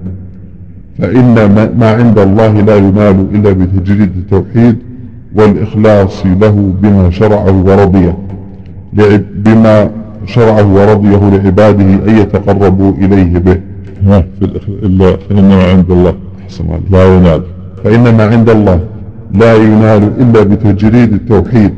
[1.00, 1.34] فإن
[1.80, 4.76] ما عند الله لا ينال إلا بتجريد التوحيد
[5.36, 8.18] والإخلاص له بما شرعه ورضيه.
[9.46, 9.90] بما
[10.26, 13.60] شرعه ورضيه لعباده أن يتقربوا إليه به.
[14.84, 16.14] إلا فإنما عند الله.
[16.92, 17.42] لا ينال.
[17.84, 18.80] فإنما عند الله.
[19.34, 21.74] لا ينال إلا بتجريد التوحيد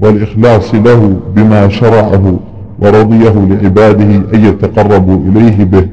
[0.00, 2.38] والإخلاص له بما شرعه
[2.78, 5.88] ورضيه لعباده أن يتقربوا إليه به.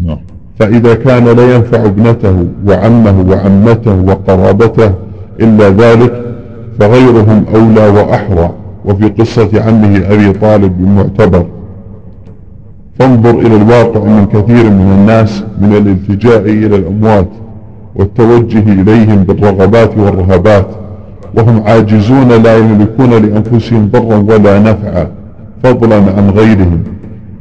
[0.00, 0.18] نعم.
[0.58, 4.92] فإذا كان لا ينفع ابنته وعمه وعمته وقرابته
[5.40, 6.12] إلا ذلك
[6.80, 8.50] فغيرهم أولى وأحرى.
[8.86, 11.46] وفي قصة عمه أبي طالب معتبر.
[12.98, 17.28] فانظر إلى الواقع من كثير من الناس من الالتجاء إلى الأموات
[17.94, 20.66] والتوجه إليهم بالرغبات والرهبات
[21.34, 25.08] وهم عاجزون لا يملكون لأنفسهم ضرا ولا نفعا
[25.62, 26.82] فضلا عن غيرهم.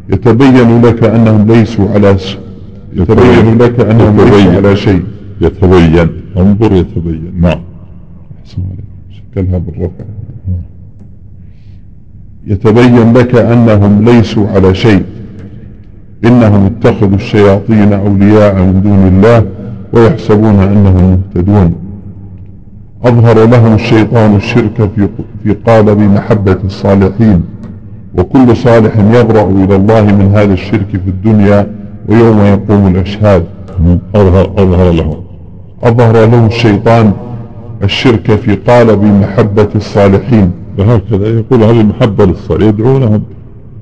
[0.09, 2.15] يتبين لك أنهم ليسوا على.
[2.93, 5.03] يتبين لك أنهم ليسوا على شيء.
[5.41, 6.09] يتبين.
[6.37, 7.31] انظر يتبين.
[7.41, 7.59] نعم.
[9.11, 10.14] شكلها بالرفع.
[12.47, 15.03] يتبين لك أنهم ليسوا على شيء
[16.25, 19.45] إنهم اتخذوا الشياطين أولياء من دون الله
[19.93, 21.75] ويحسبون أنهم مهتدون.
[23.03, 24.89] أظهر لهم الشيطان الشرك
[25.43, 27.43] في, قالب محبة الصالحين
[28.17, 31.67] وكل صالح يبرأ إلى الله من هذا الشرك في الدنيا
[32.09, 33.43] ويوم يقوم الأشهاد.
[34.15, 35.17] أظهر, أظهر لهم.
[35.83, 37.13] أظهر لهم الشيطان
[37.83, 40.51] الشرك في قالب محبة الصالحين.
[40.79, 43.23] وهكذا يقول هذه المحبة للصالحين يدعونهم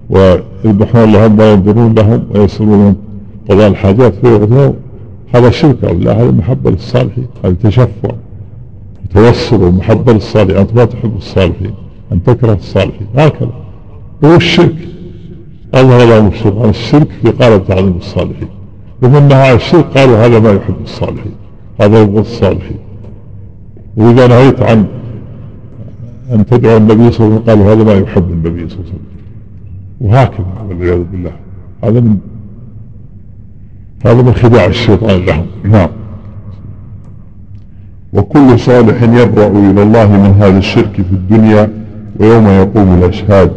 [0.09, 2.95] ويذبحون لهم وينظرون لهم ويسألون
[3.49, 4.73] قضاء الحاجات فيعطون
[5.35, 8.11] هذا شرك أو لا هذا محبة للصالحين هذا تشفع
[9.13, 11.73] توسل ومحبة للصالحين أنت ما تحب الصالحين
[12.11, 13.51] أن تكره الصالحين هكذا.
[14.25, 14.75] هو الشرك.
[15.73, 18.47] أظهر لهم الشرك الشرك في قالب تعظيم الصالحين
[19.03, 21.31] ومن نهى الشرك قالوا هذا ما يحب الصالحين
[21.81, 22.77] هذا يبغض الصالحين
[23.97, 24.85] وإذا نهيت عن
[26.31, 28.93] أن تدعو النبي صلى الله عليه وسلم قالوا هذا ما يحب النبي صلى الله عليه
[28.93, 28.99] وسلم.
[30.01, 31.31] وهكذا والعياذ بالله.
[31.83, 32.17] هذا من
[34.05, 35.45] هذا من خداع الشيطان لهم.
[35.63, 35.89] نعم.
[38.13, 41.69] وكل صالح يبرأ إلى الله من هذا الشرك في الدنيا
[42.19, 43.51] ويوم يقوم الأشهاد.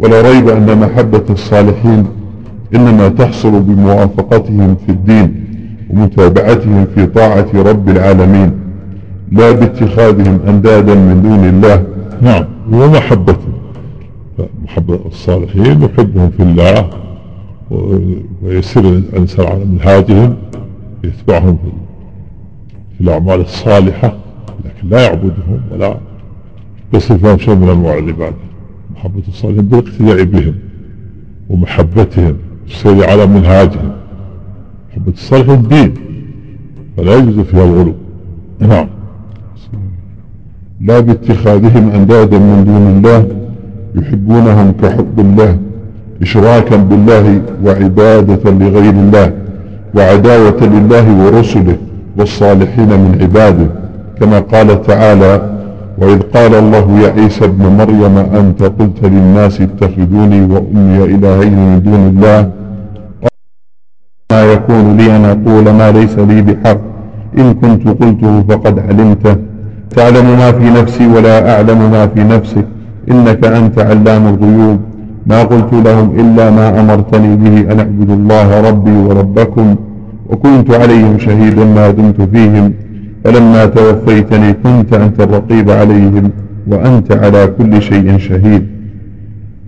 [0.00, 2.06] ولا ريب أن محبة الصالحين
[2.74, 5.44] إنما تحصل بموافقتهم في الدين
[5.90, 8.63] ومتابعتهم في طاعة رب العالمين.
[9.34, 11.84] لا باتخاذهم أندادا من دون الله.
[12.22, 12.44] نعم.
[12.72, 13.54] ومحبتهم.
[14.64, 16.90] محبة الصالحين يحبهم في الله
[18.42, 20.36] ويسير الإنسان على منهاجهم
[21.04, 21.58] يتبعهم
[22.96, 24.16] في الأعمال الصالحة
[24.64, 25.96] لكن لا يعبدهم ولا
[26.94, 28.36] يصرف لهم شيء من أنواع العبادة.
[28.94, 30.54] محبة الصالحين بالاقتداء بهم
[31.50, 33.92] ومحبتهم والسير على منهاجهم.
[34.90, 35.94] محبة الصالحين دين
[36.96, 37.94] فلا يجوز فيها الغلو.
[38.58, 38.88] نعم.
[40.84, 43.26] لا باتخاذهم أندادا من دون الله
[43.94, 45.56] يحبونهم كحب الله
[46.22, 49.32] إشراكا بالله وعبادة لغير الله
[49.94, 51.76] وعداوة لله ورسله
[52.18, 53.66] والصالحين من عباده.
[54.20, 55.32] كما قال تعالى
[55.98, 62.02] وإذ قال الله يا عيسى ابن مريم أنت قلت للناس اتخذوني وأمي إلهين من دون
[62.12, 62.50] الله؟
[64.32, 66.80] ما يكون لي أن أقول ما ليس لي بحق.
[67.38, 69.53] إن كنت قلته فقد علمته.
[69.96, 72.66] تعلم ما في نفسي ولا أعلم ما في نفسك.
[73.10, 74.80] إنك أنت علام الغيوب.
[75.26, 79.76] ما قلت لهم إلا ما أمرتني به أن أعبد الله ربي وربكم
[80.30, 82.72] وكنت عليهم شهيدا ما دمت فيهم.
[83.24, 86.30] فلما توفيتني كنت أنت الرقيب عليهم
[86.66, 88.66] وأنت على كل شيء شهيد.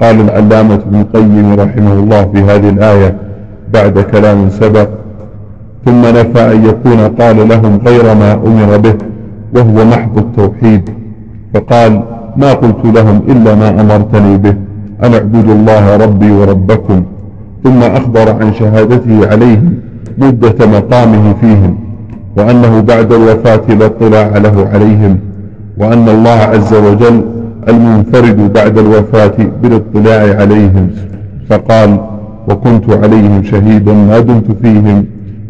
[0.02, 3.16] قال العلامة ابن القيم رحمه الله في هذه الآية
[3.74, 4.88] بعد كلام سبق.
[5.84, 8.94] ثم نفى أن يكون قال لهم غير ما أمر به.
[9.54, 10.90] وهو محض التوحيد.
[11.54, 12.02] فقال
[12.36, 14.54] ما قلت لهم إلا ما أمرتني به.
[15.04, 17.02] أن اعبدوا الله ربي وربكم.
[17.64, 19.74] ثم أخبر عن شهادته عليهم
[20.18, 21.78] مدة مقامه فيهم
[22.36, 25.18] وأنه بعد الوفاة لا اطلاع له عليهم
[25.78, 27.24] وأن الله عز وجل
[27.68, 30.90] المنفرد بعد الوفاة بالاطلاع عليهم.
[31.50, 32.00] فقال
[32.48, 35.04] وكنت عليهم شهيدا ما دمت فيهم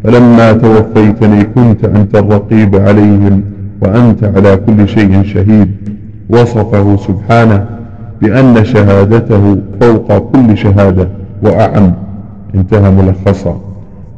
[0.04, 3.42] فلما توفيتني كنت أنت الرقيب عليهم.
[3.82, 5.70] وأنت على كل شيء شهيد.
[6.30, 7.64] وصفه سبحانه
[8.22, 11.08] بأن شهادته فوق كل شهادة
[11.42, 11.92] وأعم.
[12.54, 13.60] انتهى ملخصا.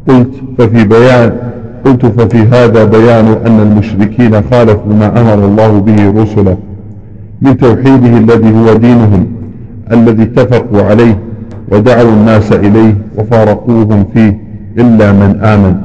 [0.08, 1.32] قلت ففي بيان
[1.84, 6.56] قلت ففي هذا بيان أن المشركين خالفوا ما أمر الله به رسله
[7.42, 9.26] من توحيده الذي هو دينهم
[9.92, 11.18] الذي اتفقوا عليه
[11.72, 14.38] ودعوا الناس إليه وفارقوهم فيه
[14.78, 15.76] إلا من آمن.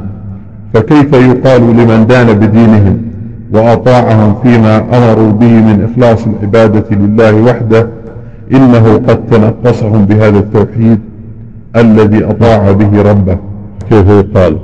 [0.74, 2.98] فكيف يقال لمن دان بدينهم؟
[3.54, 7.88] وأطاعهم فيما أمروا به من إخلاص العبادة لله وحده
[8.52, 11.00] إنه قد تنقصهم بهذا التوحيد
[11.76, 13.38] الذي أطاع به ربه.
[13.90, 14.58] كيف يقال؟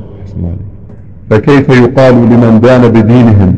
[1.29, 3.55] فكيف يقال لمن دان بدينهم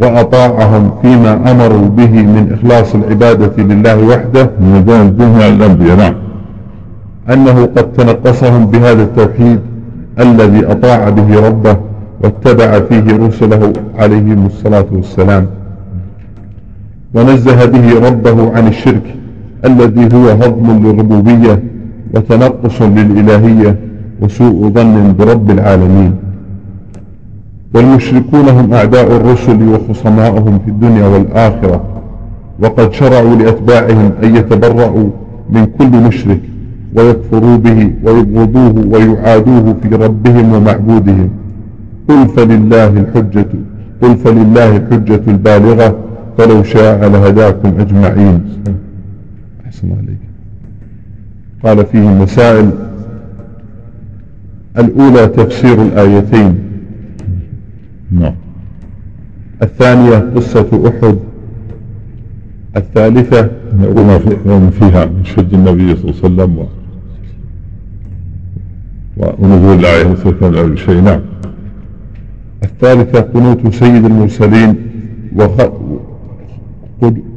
[0.00, 6.14] وأطاعهم فيما أمروا به من إخلاص العبادة لله وحده؟ من دان الدنيا الأنبياء نعم.
[7.30, 9.60] أنه قد تنقصهم بهذا التوحيد
[10.20, 11.76] الذي أطاع به ربه.
[12.22, 15.46] واتبع فيه رسله عليهم الصلاة والسلام.
[17.14, 19.14] ونزه به ربه عن الشرك
[19.64, 21.62] الذي هو هضم للربوبية
[22.14, 23.76] وتنقص للإلهية
[24.20, 26.12] وسوء ظن برب العالمين.
[27.74, 31.84] والمشركون هم أعداء الرسل وخصماؤهم في الدنيا والآخرة.
[32.62, 35.10] وقد شرعوا لأتباعهم أن يتبرأوا
[35.50, 36.40] من كل مشرك
[36.96, 41.28] ويكفروا به ويبغضوه ويعادوه في ربهم ومعبودهم.
[42.08, 43.48] قل فلله الحجة
[44.02, 45.98] قل فلله الحجة البالغة
[46.38, 48.44] فلو شاء لهداكم أجمعين.
[49.66, 50.18] أحسن عليك.
[51.64, 52.70] قال فيه مسائل.
[54.78, 56.58] الأولى تفسير الآيتين.
[58.10, 58.34] نعم.
[59.62, 61.16] الثانية قصة أحد.
[62.76, 63.50] الثالثة
[64.46, 66.66] وما فيها من شد النبي صلى الله عليه وسلم.
[69.16, 71.00] ونزول الآية من شيء.
[71.00, 71.20] نعم.
[72.82, 74.76] الثالثة قنوت سيد المرسلين
[75.36, 75.56] وخ...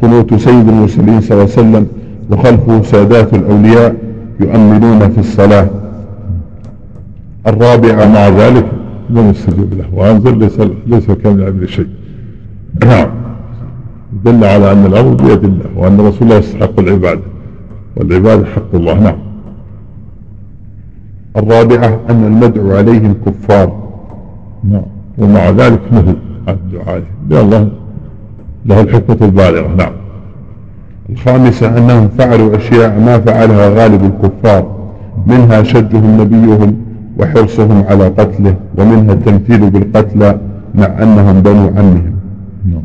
[0.02, 1.88] قنوت سيد المرسلين صلى الله عليه وسلم
[2.32, 3.96] وخلفه سادات الأولياء
[4.40, 5.68] يؤمنون في الصلاة.
[7.48, 8.66] الرابعة مع ذلك
[9.10, 11.88] لم يستجب له وأنزل ليس, ليس كان يعمل شيء.
[12.86, 13.10] نعم.
[14.26, 17.22] دل على أن الأمر بيد الله وأن رسول الله يستحق العبادة
[17.96, 19.00] والعبادة حق الله.
[19.00, 19.18] نعم.
[21.38, 23.86] الرابعة أن المدعو عليهم كفار
[24.64, 24.95] نعم.
[25.18, 26.16] ومع ذلك نهي
[26.48, 27.70] عن الدعاء الله.
[28.66, 29.92] له الحكمة البالغة نعم.
[31.10, 34.76] الخامسة أنهم فعلوا أشياء ما فعلها غالب الكفار.
[35.28, 36.76] منها شجهم نبيهم
[37.20, 40.40] وحرصهم على قتله ومنها التمثيل بالقتلى
[40.76, 42.16] مع أنهم بنو عمهم.
[42.66, 42.82] نعم.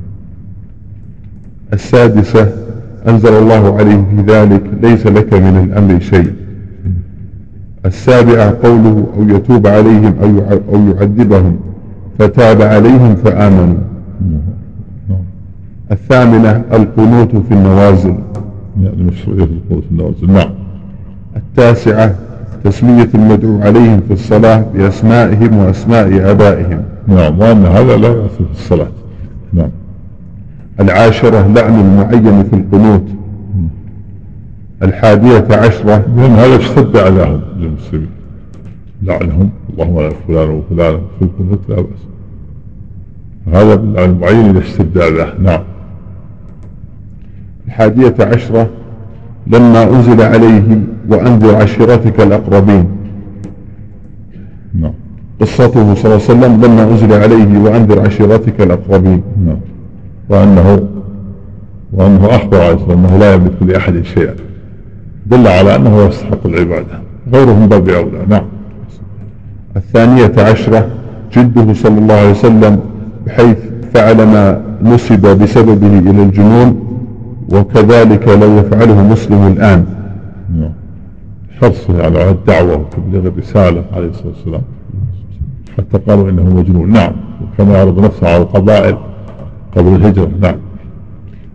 [1.72, 2.52] السادسة
[3.08, 6.32] أنزل الله عليه في ذلك ليس لك من الأمر شيء.
[7.86, 10.14] السابعة قوله أو يتوب عليهم
[10.72, 11.56] أو يعذبهم.
[12.20, 13.78] فتاب عليهم فآمنوا.
[15.92, 18.14] الثامنة القنوت في النوازل.
[18.82, 20.50] يعني مشروعية القنوت في النوازل نعم.
[21.36, 22.14] التاسعة
[22.64, 26.82] تسمية المدعو عليهم في الصلاة بأسمائهم وأسماء آبائهم.
[27.06, 28.88] نعم وأن هذا لا يأثر في الصلاة.
[29.52, 29.70] نعم.
[30.80, 33.04] العاشرة لعن المعين في القنوت.
[34.82, 38.19] الحادية عشرة لأن هذا اشتد أذاهم للمسلمين
[39.03, 42.11] لعنهم اللهم لا فلان وفلان في القنوت لا بأس
[43.53, 43.74] هذا
[44.05, 45.62] المعين اشتد أذاه نعم.
[47.66, 48.70] الحادية عشرة
[49.46, 50.78] لما أنزل عليه
[51.09, 52.88] وأنذر عشيرتك الأقربين.
[54.74, 54.92] نعم.
[55.40, 59.22] قصته صلى الله عليه وسلم لما أنزل عليه وأنذر عشيرتك الأقربين.
[59.46, 59.59] نعم.
[60.28, 60.88] وأنه
[61.92, 64.34] وأنه أخبر عليه الصلاة أنه لا يملك لأحد شيئا.
[65.26, 67.01] دل على أنه يستحق العبادة.
[67.32, 68.18] غيرهم باب أولى.
[68.28, 68.44] نعم.
[69.76, 70.88] الثانية عشرة
[71.36, 72.80] جده صلى الله عليه وسلم
[73.26, 73.56] بحيث
[73.94, 76.86] فعل ما نسب بسببه إلى الجنون
[77.52, 79.84] وكذلك لو يفعله مسلم الآن.
[81.60, 84.62] حرصه على الدعوة وتبليغ الرسالة عليه الصلاة والسلام.
[85.78, 86.92] حتى قالوا إنه مجنون.
[86.92, 87.12] نعم
[87.42, 88.96] وكان يعرض نفسه على القبائل
[89.76, 90.30] قبل الهجرة.
[90.40, 90.56] نعم.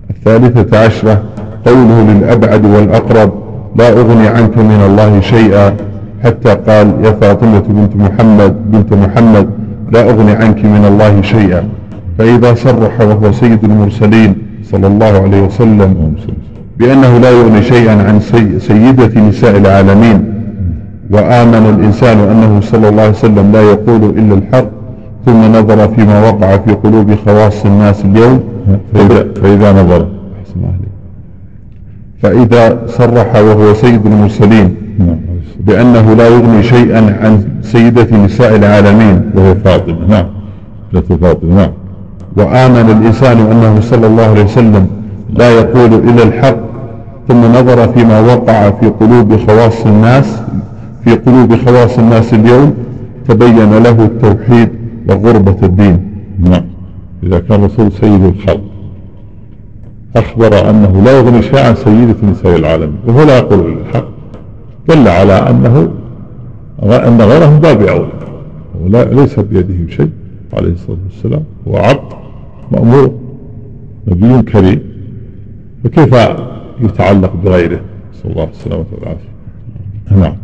[0.10, 1.24] الثالثة عشرة
[1.66, 3.32] قوله للأبعد والأقرب
[3.76, 5.76] لا أغني عنك من الله شيئا.
[6.24, 9.50] حتى قال يا فاطمة بنت محمد بنت محمد
[9.92, 11.64] لا أغني عنك من الله شيئا
[12.18, 16.14] فإذا صرح وهو سيد المرسلين صلى الله عليه وسلم
[16.80, 18.20] بأنه لا يغني شيئا عن
[18.60, 20.34] سيدة نساء العالمين
[21.12, 24.66] وآمن الإنسان أنه صلى الله عليه وسلم لا يقول إلا الحق
[25.26, 28.44] ثم نظر فيما وقع في قلوب خواص الناس اليوم
[28.94, 30.08] فإذا, فإذا نظر
[32.24, 34.76] فإذا صرح وهو سيد المرسلين.
[35.60, 40.08] بأنه لا يغني شيئا عن سيدة نساء العالمين وهي فاطمة.
[40.08, 40.26] نعم.
[41.22, 41.56] فاطمة.
[41.56, 41.72] نعم.
[42.38, 44.88] وآمن الإنسان أنه صلى الله عليه وسلم
[45.34, 46.58] لا يقول إلا الحق
[47.28, 50.42] ثم نظر فيما وقع في قلوب خواص الناس
[51.04, 52.74] في قلوب خواص الناس اليوم
[53.28, 54.70] تبين له التوحيد
[55.10, 56.00] وغربة الدين.
[56.40, 56.64] نعم.
[57.24, 58.62] إذا كان الرسول سيد الخلق
[60.16, 62.98] أخبر أنه لا يغني شيء عن سيدة نساء العالمين.
[63.08, 64.15] وهو لا يقول إلا الحق.
[64.90, 65.92] دل على أنه
[66.84, 68.10] أن غيره باب أولى
[68.82, 70.10] ولا ليس بيده شيء
[70.54, 71.44] عليه الصلاة والسلام.
[71.68, 72.14] هو عبد
[72.72, 73.20] مأمور
[74.08, 74.82] نبي كريم.
[75.84, 76.16] فكيف
[76.82, 77.80] يتعلق بغيره؟
[78.14, 79.30] صلى الله عليه وسلم والعافية.
[80.12, 80.36] نعم.